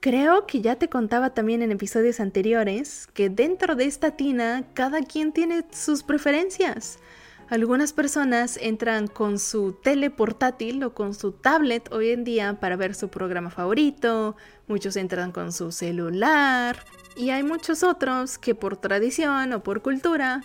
Creo 0.00 0.46
que 0.46 0.60
ya 0.60 0.76
te 0.76 0.88
contaba 0.88 1.30
también 1.30 1.62
en 1.62 1.72
episodios 1.72 2.20
anteriores 2.20 3.08
que 3.14 3.30
dentro 3.30 3.74
de 3.74 3.86
esta 3.86 4.12
tina 4.12 4.64
cada 4.74 5.02
quien 5.02 5.32
tiene 5.32 5.64
sus 5.72 6.02
preferencias. 6.02 7.00
Algunas 7.48 7.94
personas 7.94 8.58
entran 8.60 9.08
con 9.08 9.38
su 9.38 9.72
tele 9.72 10.10
portátil 10.10 10.84
o 10.84 10.94
con 10.94 11.14
su 11.14 11.32
tablet 11.32 11.90
hoy 11.92 12.10
en 12.10 12.22
día 12.22 12.60
para 12.60 12.76
ver 12.76 12.94
su 12.94 13.08
programa 13.08 13.50
favorito, 13.50 14.36
muchos 14.68 14.96
entran 14.96 15.32
con 15.32 15.52
su 15.52 15.72
celular, 15.72 16.84
y 17.16 17.30
hay 17.30 17.42
muchos 17.42 17.82
otros 17.82 18.38
que 18.38 18.54
por 18.54 18.76
tradición 18.76 19.52
o 19.52 19.62
por 19.62 19.82
cultura 19.82 20.42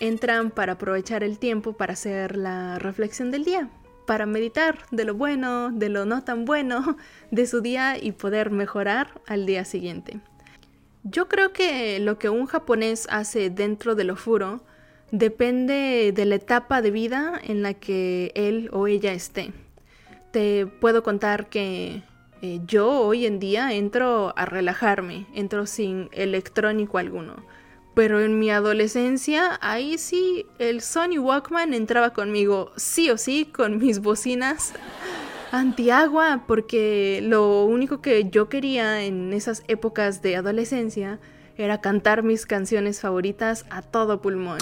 entran 0.00 0.50
para 0.50 0.72
aprovechar 0.72 1.22
el 1.22 1.38
tiempo 1.38 1.74
para 1.74 1.92
hacer 1.92 2.36
la 2.36 2.78
reflexión 2.78 3.30
del 3.30 3.44
día, 3.44 3.70
para 4.06 4.26
meditar 4.26 4.78
de 4.90 5.04
lo 5.04 5.14
bueno, 5.14 5.70
de 5.70 5.88
lo 5.88 6.04
no 6.04 6.24
tan 6.24 6.44
bueno 6.44 6.96
de 7.30 7.46
su 7.46 7.60
día 7.60 7.96
y 8.02 8.12
poder 8.12 8.50
mejorar 8.50 9.20
al 9.26 9.46
día 9.46 9.64
siguiente. 9.64 10.20
Yo 11.04 11.28
creo 11.28 11.52
que 11.52 12.00
lo 12.00 12.18
que 12.18 12.28
un 12.28 12.46
japonés 12.46 13.06
hace 13.10 13.48
dentro 13.48 13.94
de 13.94 14.04
lo 14.04 14.16
furo 14.16 14.64
depende 15.12 16.12
de 16.12 16.24
la 16.24 16.34
etapa 16.34 16.82
de 16.82 16.90
vida 16.90 17.40
en 17.44 17.62
la 17.62 17.74
que 17.74 18.32
él 18.34 18.68
o 18.72 18.88
ella 18.88 19.12
esté. 19.12 19.52
Te 20.32 20.66
puedo 20.66 21.04
contar 21.04 21.48
que 21.48 22.02
eh, 22.42 22.60
yo 22.66 22.90
hoy 22.90 23.26
en 23.26 23.38
día 23.38 23.72
entro 23.72 24.32
a 24.36 24.44
relajarme, 24.44 25.26
entro 25.34 25.66
sin 25.66 26.08
electrónico 26.12 26.98
alguno. 26.98 27.36
Pero 27.94 28.20
en 28.20 28.38
mi 28.38 28.50
adolescencia, 28.50 29.58
ahí 29.62 29.96
sí, 29.96 30.44
el 30.58 30.82
Sony 30.82 31.18
Walkman 31.18 31.72
entraba 31.72 32.10
conmigo, 32.10 32.72
sí 32.76 33.10
o 33.10 33.16
sí, 33.16 33.46
con 33.46 33.78
mis 33.82 34.00
bocinas 34.00 34.74
antiagua, 35.50 36.44
porque 36.46 37.20
lo 37.22 37.64
único 37.64 38.02
que 38.02 38.28
yo 38.28 38.48
quería 38.48 39.02
en 39.02 39.32
esas 39.32 39.62
épocas 39.68 40.20
de 40.20 40.36
adolescencia 40.36 41.20
era 41.56 41.80
cantar 41.80 42.22
mis 42.22 42.44
canciones 42.44 43.00
favoritas 43.00 43.64
a 43.70 43.80
todo 43.80 44.20
pulmón. 44.20 44.58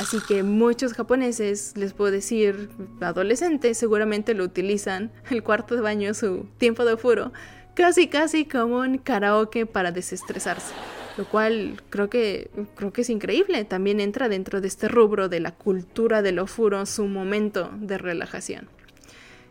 Así 0.00 0.18
que 0.26 0.42
muchos 0.42 0.94
japoneses, 0.94 1.74
les 1.76 1.92
puedo 1.92 2.10
decir, 2.10 2.70
adolescentes, 3.02 3.76
seguramente 3.76 4.32
lo 4.32 4.44
utilizan, 4.44 5.12
el 5.30 5.42
cuarto 5.42 5.74
de 5.74 5.82
baño, 5.82 6.14
su 6.14 6.46
tiempo 6.56 6.86
de 6.86 6.96
furo, 6.96 7.34
casi 7.74 8.08
casi 8.08 8.46
como 8.46 8.78
un 8.78 8.96
karaoke 8.96 9.66
para 9.66 9.92
desestresarse. 9.92 10.72
Lo 11.18 11.26
cual 11.26 11.82
creo 11.90 12.08
que, 12.08 12.50
creo 12.76 12.94
que 12.94 13.02
es 13.02 13.10
increíble. 13.10 13.62
También 13.66 14.00
entra 14.00 14.30
dentro 14.30 14.62
de 14.62 14.68
este 14.68 14.88
rubro 14.88 15.28
de 15.28 15.40
la 15.40 15.50
cultura 15.50 16.22
del 16.22 16.38
ofuro, 16.38 16.86
su 16.86 17.04
momento 17.04 17.70
de 17.74 17.98
relajación. 17.98 18.70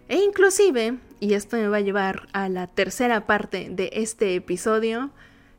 E 0.08 0.18
inclusive, 0.18 0.98
y 1.20 1.36
esto 1.36 1.58
me 1.58 1.68
va 1.68 1.78
a 1.78 1.82
llevar 1.82 2.28
a 2.34 2.50
la 2.50 2.66
tercera 2.66 3.28
parte 3.28 3.68
de 3.70 3.92
este 3.94 4.34
episodio, 4.34 5.12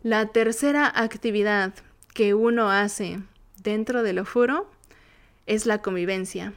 la 0.03 0.26
tercera 0.26 0.90
actividad 0.92 1.74
que 2.12 2.35
uno 2.35 2.72
hace 2.72 3.20
dentro 3.62 4.03
del 4.03 4.18
ofuro 4.18 4.66
es 5.46 5.66
la 5.66 5.83
convivencia. 5.83 6.53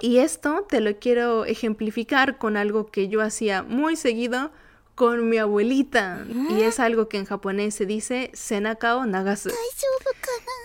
Y 0.00 0.18
esto 0.18 0.66
te 0.68 0.80
lo 0.80 0.98
quiero 0.98 1.44
ejemplificar 1.44 2.38
con 2.38 2.56
algo 2.56 2.90
que 2.90 3.08
yo 3.08 3.20
hacía 3.20 3.62
muy 3.62 3.96
seguido 3.96 4.50
con 4.94 5.28
mi 5.28 5.38
abuelita. 5.38 6.26
Y 6.50 6.62
es 6.62 6.78
algo 6.78 7.08
que 7.08 7.16
en 7.18 7.24
japonés 7.24 7.74
se 7.74 7.86
dice 7.86 8.30
Senakao 8.34 9.06
Nagasu. 9.06 9.50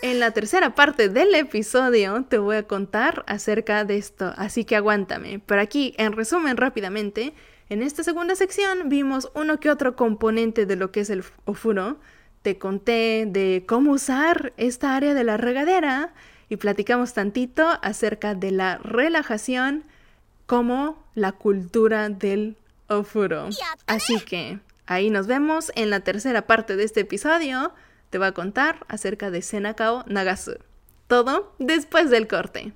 En 0.01 0.19
la 0.19 0.31
tercera 0.31 0.75
parte 0.75 1.09
del 1.09 1.33
episodio 1.35 2.25
te 2.27 2.37
voy 2.37 2.57
a 2.57 2.63
contar 2.63 3.23
acerca 3.27 3.85
de 3.85 3.97
esto, 3.97 4.33
así 4.37 4.65
que 4.65 4.75
aguántame. 4.75 5.39
Pero 5.45 5.61
aquí, 5.61 5.93
en 5.97 6.13
resumen 6.13 6.57
rápidamente, 6.57 7.33
en 7.69 7.81
esta 7.81 8.03
segunda 8.03 8.35
sección 8.35 8.89
vimos 8.89 9.31
uno 9.35 9.59
que 9.59 9.71
otro 9.71 9.95
componente 9.95 10.65
de 10.65 10.75
lo 10.75 10.91
que 10.91 10.99
es 10.99 11.09
el 11.09 11.23
ofuro. 11.45 11.97
Te 12.41 12.57
conté 12.57 13.25
de 13.27 13.63
cómo 13.67 13.93
usar 13.93 14.53
esta 14.57 14.95
área 14.95 15.13
de 15.13 15.23
la 15.23 15.37
regadera 15.37 16.13
y 16.49 16.57
platicamos 16.57 17.13
tantito 17.13 17.67
acerca 17.81 18.35
de 18.35 18.51
la 18.51 18.77
relajación 18.77 19.83
como 20.45 21.03
la 21.15 21.31
cultura 21.31 22.09
del 22.09 22.57
ofuro. 22.87 23.49
Así 23.87 24.19
que, 24.19 24.59
Ahí 24.87 25.09
nos 25.09 25.25
vemos 25.25 25.71
en 25.75 25.89
la 25.89 26.01
tercera 26.01 26.45
parte 26.45 26.75
de 26.75 26.83
este 26.83 27.01
episodio. 27.01 27.73
Te 28.11 28.19
voy 28.19 28.27
a 28.27 28.33
contar 28.33 28.85
acerca 28.87 29.31
de 29.31 29.41
Senakao 29.41 30.03
Nagasu. 30.05 30.59
Todo 31.07 31.55
después 31.57 32.11
del 32.11 32.27
corte. 32.27 32.73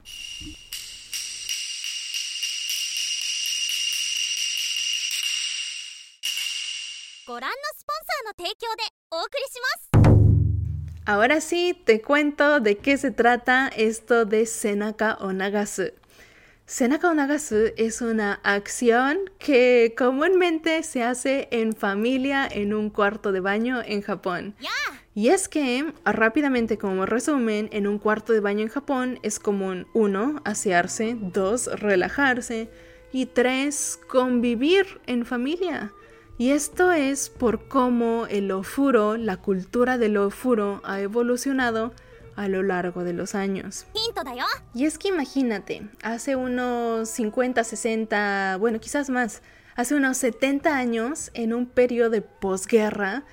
Ahora 11.10 11.42
sí, 11.42 11.76
te 11.86 12.04
cuento 12.04 12.60
de 12.60 12.78
qué 12.78 12.96
se 12.96 13.10
trata 13.10 13.68
esto 13.76 14.26
de 14.26 14.46
Senaka 14.46 15.18
o 15.20 15.34
Nagasu. 15.34 15.92
Senaka 16.68 17.10
o 17.10 17.16
Nagasu 17.16 17.72
es 17.78 18.04
una 18.04 18.34
acción 18.44 19.18
que 19.40 19.96
comúnmente 19.98 20.84
se 20.84 21.02
hace 21.02 21.48
en 21.50 21.74
familia 21.74 22.48
en 22.48 22.76
un 22.76 22.92
cuarto 22.92 23.32
de 23.32 23.40
baño 23.40 23.82
en 23.84 24.04
Japón. 24.04 24.54
Y 25.16 25.30
es 25.30 25.50
que, 25.50 25.92
rápidamente 26.06 26.78
como 26.78 27.08
resumen, 27.08 27.70
en 27.72 27.88
un 27.88 27.98
cuarto 27.98 28.32
de 28.32 28.42
baño 28.42 28.62
en 28.62 28.70
Japón 28.70 29.18
es 29.24 29.40
común 29.40 29.88
uno, 29.96 30.44
asearse, 30.46 31.18
dos, 31.20 31.72
relajarse 31.80 32.70
y 33.12 33.26
tres, 33.26 34.00
convivir 34.08 35.02
en 35.08 35.26
familia. 35.26 35.92
Y 36.40 36.52
esto 36.52 36.94
es 36.94 37.30
por 37.30 37.68
cómo 37.68 38.26
el 38.26 38.50
ofuro, 38.52 39.18
la 39.18 39.36
cultura 39.36 39.98
del 39.98 40.16
ofuro 40.16 40.80
ha 40.86 41.02
evolucionado 41.02 41.92
a 42.38 42.48
lo 42.48 42.64
largo 42.64 43.04
de 43.04 43.12
los 43.12 43.36
años. 43.36 43.86
Y 44.74 44.86
es 44.86 44.98
que 44.98 45.10
imagínate, 45.10 45.90
hace 46.02 46.38
unos 46.38 47.10
50, 47.10 47.62
60, 47.62 48.56
bueno, 48.58 48.80
quizás 48.80 49.10
más, 49.10 49.42
hace 49.76 49.96
unos 49.96 50.16
70 50.16 50.78
años, 50.78 51.30
en 51.34 51.54
un 51.54 51.66
periodo 51.66 52.10
de 52.10 52.22
posguerra, 52.22 53.26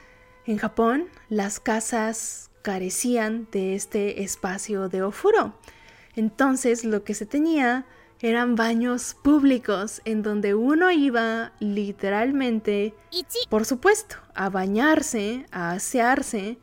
en 0.44 0.58
Japón 0.58 1.06
las 1.28 1.60
casas 1.60 2.50
carecían 2.62 3.46
de 3.52 3.76
este 3.76 4.24
espacio 4.24 4.88
de 4.88 5.04
ofuro. 5.04 5.54
Entonces 6.16 6.84
lo 6.84 7.04
que 7.04 7.14
se 7.14 7.24
tenía 7.24 7.86
eran 8.20 8.56
baños 8.56 9.16
públicos 9.22 10.00
en 10.04 10.22
donde 10.22 10.54
uno 10.54 10.90
iba 10.90 11.52
literalmente, 11.60 12.94
por 13.48 13.64
supuesto, 13.64 14.16
a 14.34 14.48
bañarse, 14.48 15.46
a 15.50 15.72
asearse, 15.72 16.58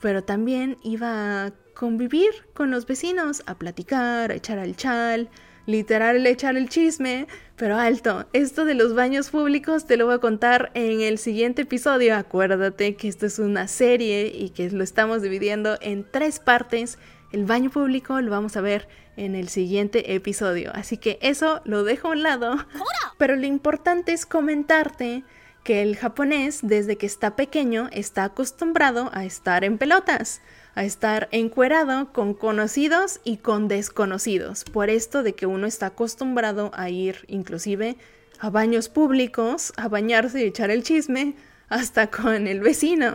pero 0.00 0.24
también 0.24 0.76
iba 0.82 1.46
a 1.46 1.52
convivir 1.74 2.30
con 2.54 2.70
los 2.70 2.86
vecinos, 2.86 3.42
a 3.46 3.56
platicar, 3.56 4.30
a 4.30 4.34
echar 4.34 4.58
al 4.58 4.76
chal, 4.76 5.30
literal 5.66 6.26
echar 6.26 6.56
el 6.56 6.68
chisme, 6.68 7.26
pero 7.56 7.76
alto, 7.76 8.26
esto 8.32 8.64
de 8.64 8.74
los 8.74 8.94
baños 8.94 9.30
públicos 9.30 9.86
te 9.86 9.96
lo 9.96 10.06
voy 10.06 10.14
a 10.14 10.18
contar 10.18 10.70
en 10.74 11.00
el 11.00 11.18
siguiente 11.18 11.62
episodio. 11.62 12.14
Acuérdate 12.16 12.96
que 12.96 13.08
esto 13.08 13.26
es 13.26 13.38
una 13.38 13.68
serie 13.68 14.32
y 14.34 14.50
que 14.50 14.70
lo 14.70 14.84
estamos 14.84 15.22
dividiendo 15.22 15.76
en 15.80 16.06
tres 16.10 16.38
partes. 16.38 16.98
El 17.32 17.44
baño 17.44 17.70
público 17.70 18.20
lo 18.20 18.30
vamos 18.30 18.56
a 18.56 18.60
ver 18.60 18.88
en 19.16 19.34
el 19.34 19.48
siguiente 19.48 20.14
episodio, 20.14 20.70
así 20.74 20.96
que 20.96 21.18
eso 21.22 21.60
lo 21.64 21.84
dejo 21.84 22.08
a 22.08 22.12
un 22.12 22.22
lado. 22.22 22.56
Pero 23.18 23.36
lo 23.36 23.46
importante 23.46 24.12
es 24.12 24.26
comentarte 24.26 25.24
que 25.64 25.82
el 25.82 25.96
japonés 25.96 26.60
desde 26.62 26.96
que 26.96 27.06
está 27.06 27.34
pequeño 27.34 27.88
está 27.92 28.24
acostumbrado 28.24 29.10
a 29.12 29.24
estar 29.24 29.64
en 29.64 29.78
pelotas 29.78 30.40
a 30.76 30.84
estar 30.84 31.28
encuerado 31.32 32.12
con 32.12 32.34
conocidos 32.34 33.20
y 33.24 33.38
con 33.38 33.66
desconocidos. 33.66 34.62
Por 34.64 34.90
esto 34.90 35.22
de 35.22 35.34
que 35.34 35.46
uno 35.46 35.66
está 35.66 35.86
acostumbrado 35.86 36.70
a 36.74 36.90
ir 36.90 37.24
inclusive 37.28 37.96
a 38.38 38.50
baños 38.50 38.90
públicos, 38.90 39.72
a 39.78 39.88
bañarse 39.88 40.42
y 40.42 40.44
echar 40.44 40.70
el 40.70 40.82
chisme, 40.82 41.34
hasta 41.70 42.08
con 42.08 42.46
el 42.46 42.60
vecino. 42.60 43.14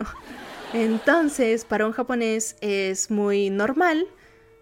Entonces, 0.72 1.64
para 1.66 1.86
un 1.86 1.92
japonés 1.92 2.56
es 2.62 3.10
muy 3.10 3.50
normal 3.50 4.06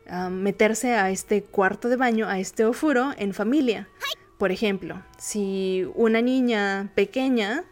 ah, 0.09 0.29
meterse 0.29 0.95
a 0.95 1.11
este 1.11 1.43
cuarto 1.43 1.89
de 1.89 1.97
baño, 1.97 2.27
a 2.29 2.41
este 2.41 2.65
ofuro, 2.65 3.13
en 3.17 3.33
familia. 3.33 3.89
Por 4.37 4.51
ejemplo, 4.51 5.03
si 5.19 5.87
una 5.95 6.21
niña 6.21 6.91
pequeña 6.97 7.65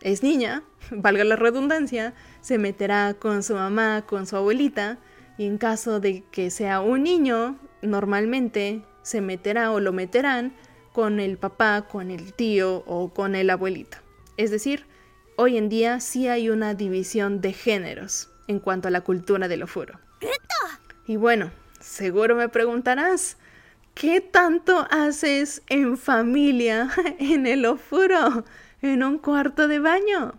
es 0.00 0.22
niña, 0.22 0.62
valga 0.90 1.24
la 1.24 1.36
redundancia, 1.36 2.14
se 2.40 2.56
meterá 2.58 3.14
con 3.14 3.42
su 3.42 3.54
mamá, 3.54 4.04
con 4.06 4.26
su 4.26 4.36
abuelita, 4.36 4.98
y 5.36 5.46
en 5.46 5.58
caso 5.58 6.00
de 6.00 6.24
que 6.30 6.50
sea 6.50 6.80
un 6.80 7.02
niño, 7.02 7.58
normalmente 7.82 8.82
se 9.02 9.20
meterá 9.20 9.70
o 9.72 9.80
lo 9.80 9.92
meterán 9.92 10.54
con 10.92 11.20
el 11.20 11.36
papá, 11.36 11.88
con 11.88 12.10
el 12.10 12.32
tío 12.32 12.84
o 12.86 13.12
con 13.12 13.34
el 13.34 13.50
abuelito. 13.50 13.98
Es 14.36 14.50
decir, 14.50 14.86
hoy 15.42 15.58
en 15.58 15.68
día 15.68 15.98
sí 15.98 16.28
hay 16.28 16.50
una 16.50 16.74
división 16.74 17.40
de 17.40 17.52
géneros 17.52 18.28
en 18.46 18.60
cuanto 18.60 18.86
a 18.86 18.92
la 18.92 19.00
cultura 19.00 19.48
del 19.48 19.64
ofuro. 19.64 19.98
Y 21.04 21.16
bueno, 21.16 21.50
seguro 21.80 22.36
me 22.36 22.48
preguntarás, 22.48 23.36
¿qué 23.94 24.20
tanto 24.20 24.86
haces 24.88 25.62
en 25.68 25.98
familia 25.98 26.90
en 27.18 27.48
el 27.48 27.66
ofuro? 27.66 28.44
En 28.82 29.02
un 29.02 29.18
cuarto 29.18 29.66
de 29.66 29.80
baño. 29.80 30.34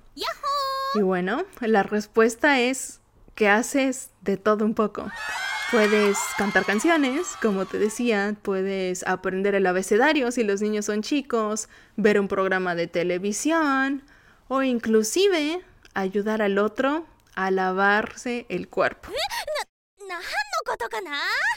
Y 0.96 1.02
bueno, 1.02 1.44
la 1.60 1.84
respuesta 1.84 2.62
es 2.62 3.02
que 3.36 3.50
haces 3.50 4.10
de 4.22 4.38
todo 4.38 4.64
un 4.64 4.74
poco. 4.74 5.10
Puedes 5.72 6.18
cantar 6.38 6.66
canciones, 6.66 7.36
como 7.42 7.66
te 7.66 7.78
decía, 7.78 8.36
puedes 8.42 9.06
aprender 9.06 9.56
el 9.56 9.66
abecedario 9.66 10.32
si 10.32 10.44
los 10.44 10.62
niños 10.62 10.86
son 10.86 11.02
chicos, 11.02 11.68
ver 11.98 12.20
un 12.20 12.30
programa 12.30 12.76
de 12.76 12.88
televisión 12.88 14.04
o 14.54 14.62
inclusive 14.62 15.62
ayudar 15.96 16.44
al 16.44 16.60
otro 16.60 17.08
a 17.34 17.50
lavarse 17.50 18.46
el 18.50 18.68
cuerpo. 18.68 19.10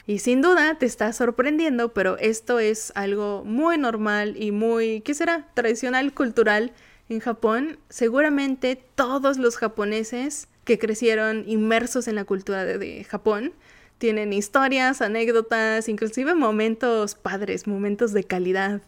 Y 0.07 0.19
sin 0.21 0.41
duda 0.41 0.79
te 0.79 0.87
está 0.87 1.13
sorprendiendo, 1.13 1.93
pero 1.93 2.17
esto 2.17 2.59
es 2.59 2.93
algo 2.95 3.45
muy 3.45 3.77
normal 3.77 4.43
y 4.43 4.51
muy, 4.51 5.03
¿qué 5.03 5.13
será? 5.13 5.47
Tradicional, 5.53 6.15
cultural 6.15 6.73
en 7.11 7.21
Japón, 7.21 7.79
seguramente 7.91 8.83
todos 8.95 9.37
los 9.37 9.59
japoneses 9.59 10.49
que 10.65 10.79
crecieron 10.79 11.45
inmersos 11.47 12.09
en 12.09 12.15
la 12.15 12.25
cultura 12.25 12.65
de, 12.65 13.05
Japón 13.05 13.53
tienen 13.99 14.33
historias, 14.33 15.03
anécdotas, 15.03 15.91
inclusive 15.91 16.35
momentos 16.35 17.15
padres, 17.15 17.67
momentos 17.67 18.15
de 18.15 18.25
calidad 18.25 18.81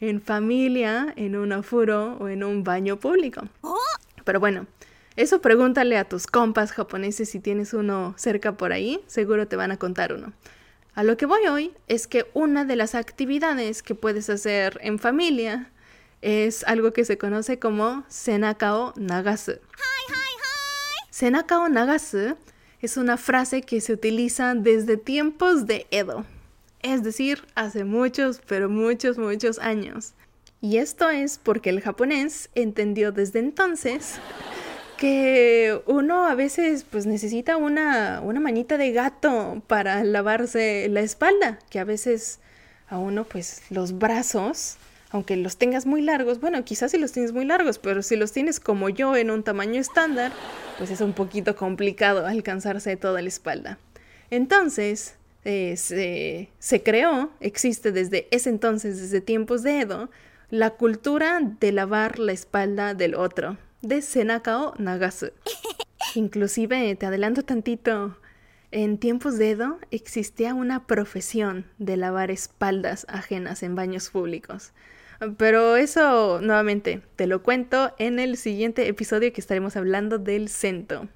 en 0.00 0.20
familia, 0.20 1.12
en 1.16 1.36
un 1.36 1.52
afuro 1.52 2.16
o 2.18 2.28
en 2.28 2.42
un 2.42 2.64
baño 2.64 2.98
público. 2.98 3.42
Pero 4.24 4.40
bueno, 4.40 4.66
eso 5.16 5.40
pregúntale 5.40 5.98
a 5.98 6.08
tus 6.08 6.26
compas 6.26 6.72
japoneses 6.72 7.28
si 7.28 7.40
tienes 7.40 7.74
uno 7.74 8.14
cerca 8.16 8.56
por 8.56 8.72
ahí, 8.72 9.00
seguro 9.06 9.46
te 9.46 9.56
van 9.56 9.72
a 9.72 9.76
contar 9.76 10.12
uno. 10.12 10.32
A 10.94 11.04
lo 11.04 11.16
que 11.16 11.26
voy 11.26 11.46
hoy 11.46 11.72
es 11.88 12.06
que 12.06 12.26
una 12.34 12.64
de 12.64 12.76
las 12.76 12.94
actividades 12.94 13.82
que 13.82 13.94
puedes 13.94 14.28
hacer 14.30 14.78
en 14.82 14.98
familia 14.98 15.70
es 16.22 16.64
algo 16.64 16.92
que 16.92 17.04
se 17.04 17.18
conoce 17.18 17.58
como 17.58 18.04
Senakao 18.08 18.92
Nagasu. 18.96 19.58
Senakao 21.10 21.68
Nagasu 21.68 22.36
es 22.80 22.96
una 22.96 23.16
frase 23.16 23.62
que 23.62 23.80
se 23.80 23.92
utiliza 23.92 24.54
desde 24.54 24.96
tiempos 24.96 25.66
de 25.66 25.86
Edo, 25.90 26.24
es 26.82 27.02
decir, 27.02 27.44
hace 27.54 27.84
muchos, 27.84 28.40
pero 28.46 28.68
muchos, 28.68 29.18
muchos 29.18 29.58
años. 29.58 30.14
Y 30.60 30.76
esto 30.76 31.08
es 31.10 31.38
porque 31.38 31.70
el 31.70 31.80
japonés 31.80 32.50
entendió 32.54 33.12
desde 33.12 33.38
entonces 33.38 34.16
que 34.98 35.80
uno 35.86 36.26
a 36.26 36.34
veces 36.34 36.84
pues 36.84 37.06
necesita 37.06 37.56
una, 37.56 38.20
una 38.20 38.40
manita 38.40 38.76
de 38.76 38.92
gato 38.92 39.62
para 39.66 40.04
lavarse 40.04 40.88
la 40.90 41.00
espalda, 41.00 41.58
que 41.70 41.78
a 41.78 41.84
veces 41.84 42.40
a 42.88 42.98
uno 42.98 43.24
pues 43.24 43.62
los 43.70 43.98
brazos 43.98 44.76
aunque 45.10 45.36
los 45.36 45.56
tengas 45.56 45.86
muy 45.86 46.02
largos, 46.02 46.40
bueno, 46.40 46.64
quizás 46.64 46.92
si 46.92 46.98
los 46.98 47.12
tienes 47.12 47.32
muy 47.32 47.44
largos, 47.44 47.78
pero 47.78 48.02
si 48.02 48.16
los 48.16 48.32
tienes 48.32 48.60
como 48.60 48.88
yo 48.88 49.16
en 49.16 49.30
un 49.30 49.42
tamaño 49.42 49.80
estándar, 49.80 50.32
pues 50.78 50.90
es 50.90 51.00
un 51.00 51.12
poquito 51.12 51.56
complicado 51.56 52.26
alcanzarse 52.26 52.96
toda 52.96 53.20
la 53.20 53.28
espalda. 53.28 53.78
Entonces, 54.30 55.16
eh, 55.44 55.76
se, 55.76 56.50
se, 56.58 56.82
creó, 56.82 57.30
existe 57.40 57.92
desde 57.92 58.28
ese 58.30 58.50
entonces, 58.50 59.00
desde 59.00 59.20
tiempos 59.20 59.62
de 59.62 59.80
Edo, 59.80 60.10
la 60.50 60.70
cultura 60.70 61.40
de 61.60 61.72
lavar 61.72 62.18
la 62.18 62.32
espalda 62.32 62.94
del 62.94 63.14
otro, 63.14 63.56
de 63.82 64.02
Senakao 64.02 64.74
Nagasu. 64.78 65.30
Inclusive, 66.14 66.94
te 66.96 67.06
adelanto 67.06 67.44
tantito, 67.44 68.16
en 68.72 68.98
tiempos 68.98 69.36
de 69.36 69.50
Edo 69.50 69.78
existía 69.90 70.54
una 70.54 70.86
profesión 70.86 71.66
de 71.78 71.96
lavar 71.96 72.30
espaldas 72.30 73.04
ajenas 73.08 73.64
en 73.64 73.74
baños 73.74 74.10
públicos. 74.10 74.72
Pero 75.36 75.76
eso, 75.76 76.40
nuevamente, 76.40 77.02
te 77.16 77.26
lo 77.26 77.42
cuento 77.42 77.92
en 77.98 78.18
el 78.18 78.38
siguiente 78.38 78.88
episodio 78.88 79.32
que 79.34 79.40
estaremos 79.42 79.76
hablando 79.76 80.18
del 80.18 80.48
Sento. 80.48 81.08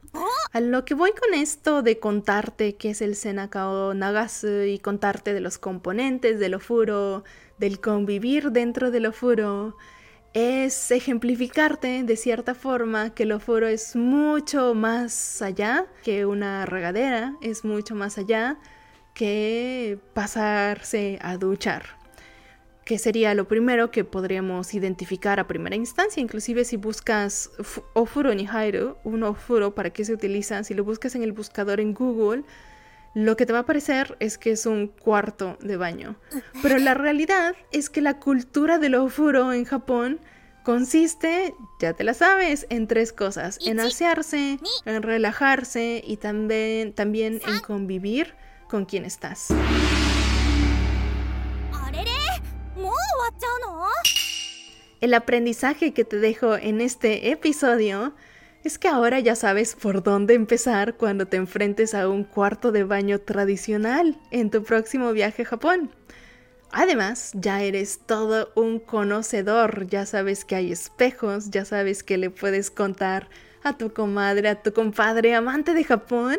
A 0.52 0.60
lo 0.60 0.84
que 0.84 0.94
voy 0.94 1.12
con 1.12 1.32
esto 1.32 1.82
de 1.82 1.98
contarte 1.98 2.76
qué 2.76 2.90
es 2.90 3.00
el 3.00 3.16
Senakao 3.16 3.94
Nagasu 3.94 4.64
y 4.64 4.78
contarte 4.78 5.32
de 5.32 5.40
los 5.40 5.56
componentes 5.56 6.38
del 6.38 6.54
ofuro, 6.54 7.24
del 7.58 7.80
convivir 7.80 8.52
dentro 8.52 8.90
del 8.90 9.06
ofuro, 9.06 9.76
es 10.34 10.90
ejemplificarte 10.90 12.02
de 12.02 12.16
cierta 12.16 12.54
forma 12.54 13.14
que 13.14 13.22
el 13.22 13.32
ofuro 13.32 13.68
es 13.68 13.96
mucho 13.96 14.74
más 14.74 15.40
allá 15.40 15.86
que 16.02 16.26
una 16.26 16.66
regadera, 16.66 17.36
es 17.40 17.64
mucho 17.64 17.94
más 17.94 18.18
allá 18.18 18.58
que 19.14 19.98
pasarse 20.12 21.18
a 21.22 21.38
duchar 21.38 22.03
que 22.84 22.98
sería 22.98 23.34
lo 23.34 23.48
primero 23.48 23.90
que 23.90 24.04
podríamos 24.04 24.74
identificar 24.74 25.40
a 25.40 25.46
primera 25.46 25.76
instancia. 25.76 26.20
Inclusive 26.20 26.64
si 26.64 26.76
buscas 26.76 27.50
ofuro 27.94 28.34
nihairu, 28.34 28.96
un 29.04 29.22
ofuro, 29.22 29.74
¿para 29.74 29.90
qué 29.90 30.04
se 30.04 30.12
utiliza? 30.12 30.62
Si 30.64 30.74
lo 30.74 30.84
buscas 30.84 31.14
en 31.14 31.22
el 31.22 31.32
buscador 31.32 31.80
en 31.80 31.94
Google, 31.94 32.44
lo 33.14 33.36
que 33.36 33.46
te 33.46 33.52
va 33.52 33.60
a 33.60 33.62
aparecer 33.62 34.16
es 34.20 34.38
que 34.38 34.50
es 34.50 34.66
un 34.66 34.88
cuarto 34.88 35.56
de 35.60 35.76
baño. 35.76 36.16
Pero 36.62 36.78
la 36.78 36.94
realidad 36.94 37.54
es 37.72 37.88
que 37.88 38.00
la 38.00 38.18
cultura 38.18 38.78
del 38.78 38.96
ofuro 38.96 39.52
en 39.52 39.64
Japón 39.64 40.20
consiste, 40.64 41.54
ya 41.80 41.92
te 41.92 42.04
la 42.04 42.12
sabes, 42.12 42.66
en 42.70 42.86
tres 42.86 43.12
cosas. 43.12 43.58
En 43.64 43.80
asearse, 43.80 44.58
en 44.84 45.02
relajarse 45.02 46.02
y 46.04 46.16
también, 46.16 46.92
también 46.92 47.40
en 47.46 47.60
convivir 47.60 48.34
con 48.68 48.84
quien 48.84 49.04
estás. 49.04 49.48
El 55.00 55.14
aprendizaje 55.14 55.92
que 55.92 56.04
te 56.04 56.18
dejo 56.18 56.56
en 56.56 56.80
este 56.80 57.30
episodio 57.30 58.14
es 58.64 58.78
que 58.78 58.88
ahora 58.88 59.20
ya 59.20 59.37
sabes 59.37 59.74
por 59.74 60.02
dónde 60.02 60.34
empezar 60.34 60.96
cuando 60.96 61.26
te 61.26 61.37
enfrentes 61.37 61.94
a 61.94 62.08
un 62.08 62.24
cuarto 62.24 62.72
de 62.72 62.84
baño 62.84 63.18
tradicional 63.20 64.18
en 64.30 64.50
tu 64.50 64.62
próximo 64.62 65.12
viaje 65.12 65.42
a 65.42 65.44
Japón. 65.44 65.90
Además, 66.72 67.32
ya 67.34 67.62
eres 67.62 68.00
todo 68.06 68.50
un 68.56 68.80
conocedor, 68.80 69.87
ya 69.87 70.06
sabes 70.06 70.44
que 70.44 70.56
hay 70.56 70.72
espejos, 70.72 71.50
ya 71.50 71.64
sabes 71.64 72.02
que 72.02 72.16
le 72.16 72.30
puedes 72.30 72.70
contar 72.70 73.28
a 73.62 73.76
tu 73.76 73.92
comadre, 73.92 74.48
a 74.48 74.62
tu 74.62 74.72
compadre 74.72 75.34
amante 75.34 75.74
de 75.74 75.84
Japón, 75.84 76.38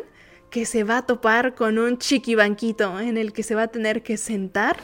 que 0.50 0.66
se 0.66 0.84
va 0.84 0.98
a 0.98 1.06
topar 1.06 1.54
con 1.54 1.78
un 1.78 1.98
chiquibanquito 1.98 2.98
en 3.00 3.16
el 3.16 3.32
que 3.32 3.42
se 3.42 3.54
va 3.54 3.62
a 3.62 3.68
tener 3.68 4.02
que 4.02 4.16
sentar 4.16 4.76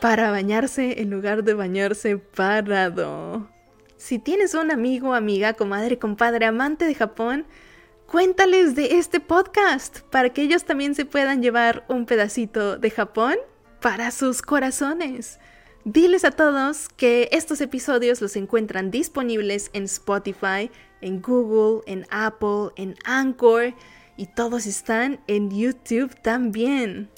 para 0.00 0.30
bañarse 0.30 1.00
en 1.00 1.10
lugar 1.10 1.44
de 1.44 1.54
bañarse 1.54 2.18
parado. 2.18 3.48
Si 3.96 4.18
tienes 4.18 4.54
un 4.54 4.70
amigo, 4.70 5.14
amiga, 5.14 5.54
comadre, 5.54 5.98
compadre, 5.98 6.46
amante 6.46 6.84
de 6.84 6.94
Japón, 6.94 7.46
cuéntales 8.06 8.74
de 8.74 8.98
este 8.98 9.20
podcast 9.20 10.00
para 10.10 10.30
que 10.30 10.42
ellos 10.42 10.64
también 10.64 10.94
se 10.94 11.04
puedan 11.04 11.42
llevar 11.42 11.84
un 11.88 12.06
pedacito 12.06 12.78
de 12.78 12.90
Japón 12.90 13.36
para 13.80 14.10
sus 14.10 14.40
corazones. 14.40 15.38
Diles 15.84 16.24
a 16.24 16.30
todos 16.30 16.88
que 16.88 17.28
estos 17.32 17.60
episodios 17.60 18.20
los 18.20 18.36
encuentran 18.36 18.90
disponibles 18.90 19.70
en 19.72 19.84
Spotify, 19.84 20.70
en 21.00 21.20
Google, 21.22 21.82
en 21.86 22.06
Apple, 22.10 22.70
en 22.76 22.94
Anchor 23.04 23.74
y 24.16 24.26
todos 24.26 24.66
están 24.66 25.20
en 25.26 25.50
YouTube 25.50 26.14
también. 26.22 27.10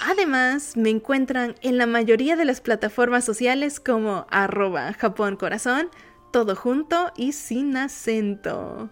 Además, 0.00 0.76
me 0.76 0.90
encuentran 0.90 1.54
en 1.62 1.78
la 1.78 1.86
mayoría 1.86 2.36
de 2.36 2.44
las 2.44 2.60
plataformas 2.60 3.24
sociales 3.24 3.80
como 3.80 4.26
arroba 4.30 4.92
Japón 4.92 5.36
Corazón, 5.36 5.88
todo 6.32 6.54
junto 6.54 7.12
y 7.16 7.32
sin 7.32 7.76
acento. 7.76 8.90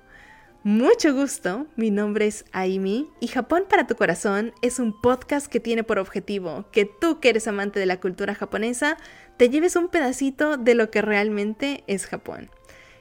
Mucho 0.62 1.12
gusto, 1.12 1.66
mi 1.76 1.90
nombre 1.90 2.26
es 2.26 2.46
Aimi 2.52 3.10
y 3.20 3.26
Japón 3.26 3.64
para 3.68 3.86
tu 3.86 3.96
Corazón 3.96 4.54
es 4.62 4.78
un 4.78 4.98
podcast 4.98 5.46
que 5.46 5.60
tiene 5.60 5.84
por 5.84 5.98
objetivo 5.98 6.64
que 6.72 6.86
tú 6.86 7.20
que 7.20 7.28
eres 7.28 7.46
amante 7.46 7.78
de 7.78 7.84
la 7.84 8.00
cultura 8.00 8.34
japonesa 8.34 8.96
te 9.36 9.50
lleves 9.50 9.76
un 9.76 9.88
pedacito 9.88 10.56
de 10.56 10.74
lo 10.74 10.90
que 10.90 11.02
realmente 11.02 11.84
es 11.86 12.06
Japón. 12.06 12.48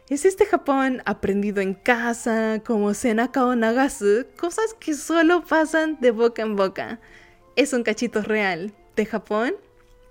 Es 0.09 0.25
este 0.25 0.45
Japón 0.45 1.01
aprendido 1.05 1.61
en 1.61 1.73
casa, 1.73 2.61
como 2.65 2.93
Senaka 2.93 3.45
o 3.45 3.55
Nagasu, 3.55 4.25
cosas 4.37 4.73
que 4.77 4.93
solo 4.93 5.45
pasan 5.45 5.97
de 6.01 6.11
boca 6.11 6.41
en 6.41 6.57
boca 6.57 6.99
es 7.55 7.73
un 7.73 7.83
cachito 7.83 8.21
real 8.21 8.73
de 8.95 9.05
Japón 9.05 9.55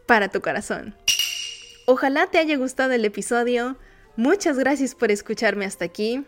para 0.07 0.29
tu 0.29 0.41
corazón. 0.41 0.95
Ojalá 1.87 2.27
te 2.29 2.39
haya 2.39 2.57
gustado 2.57 2.93
el 2.93 3.05
episodio. 3.05 3.77
Muchas 4.17 4.59
gracias 4.59 4.95
por 4.95 5.11
escucharme 5.11 5.65
hasta 5.65 5.85
aquí. 5.85 6.25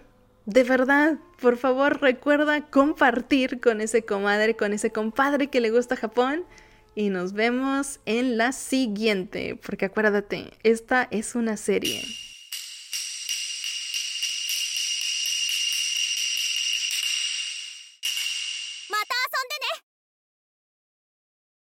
De 0.47 0.63
verdad, 0.63 1.19
por 1.41 1.57
favor 1.57 2.01
recuerda 2.01 2.67
compartir 2.67 3.61
con 3.61 3.81
ese 3.81 4.05
comadre, 4.05 4.57
con 4.57 4.73
ese 4.73 4.91
compadre 4.91 5.49
que 5.49 5.61
le 5.61 5.71
gusta 5.71 5.97
Japón. 5.97 6.45
Y 6.95 7.11
nos 7.11 7.33
vemos 7.33 8.01
en 8.07 8.37
la 8.37 8.53
siguiente, 8.53 9.59
porque 9.67 9.87
acuérdate, 9.87 10.53
esta 10.63 11.09
es 11.11 11.35
una 11.35 11.57
serie. 11.57 12.03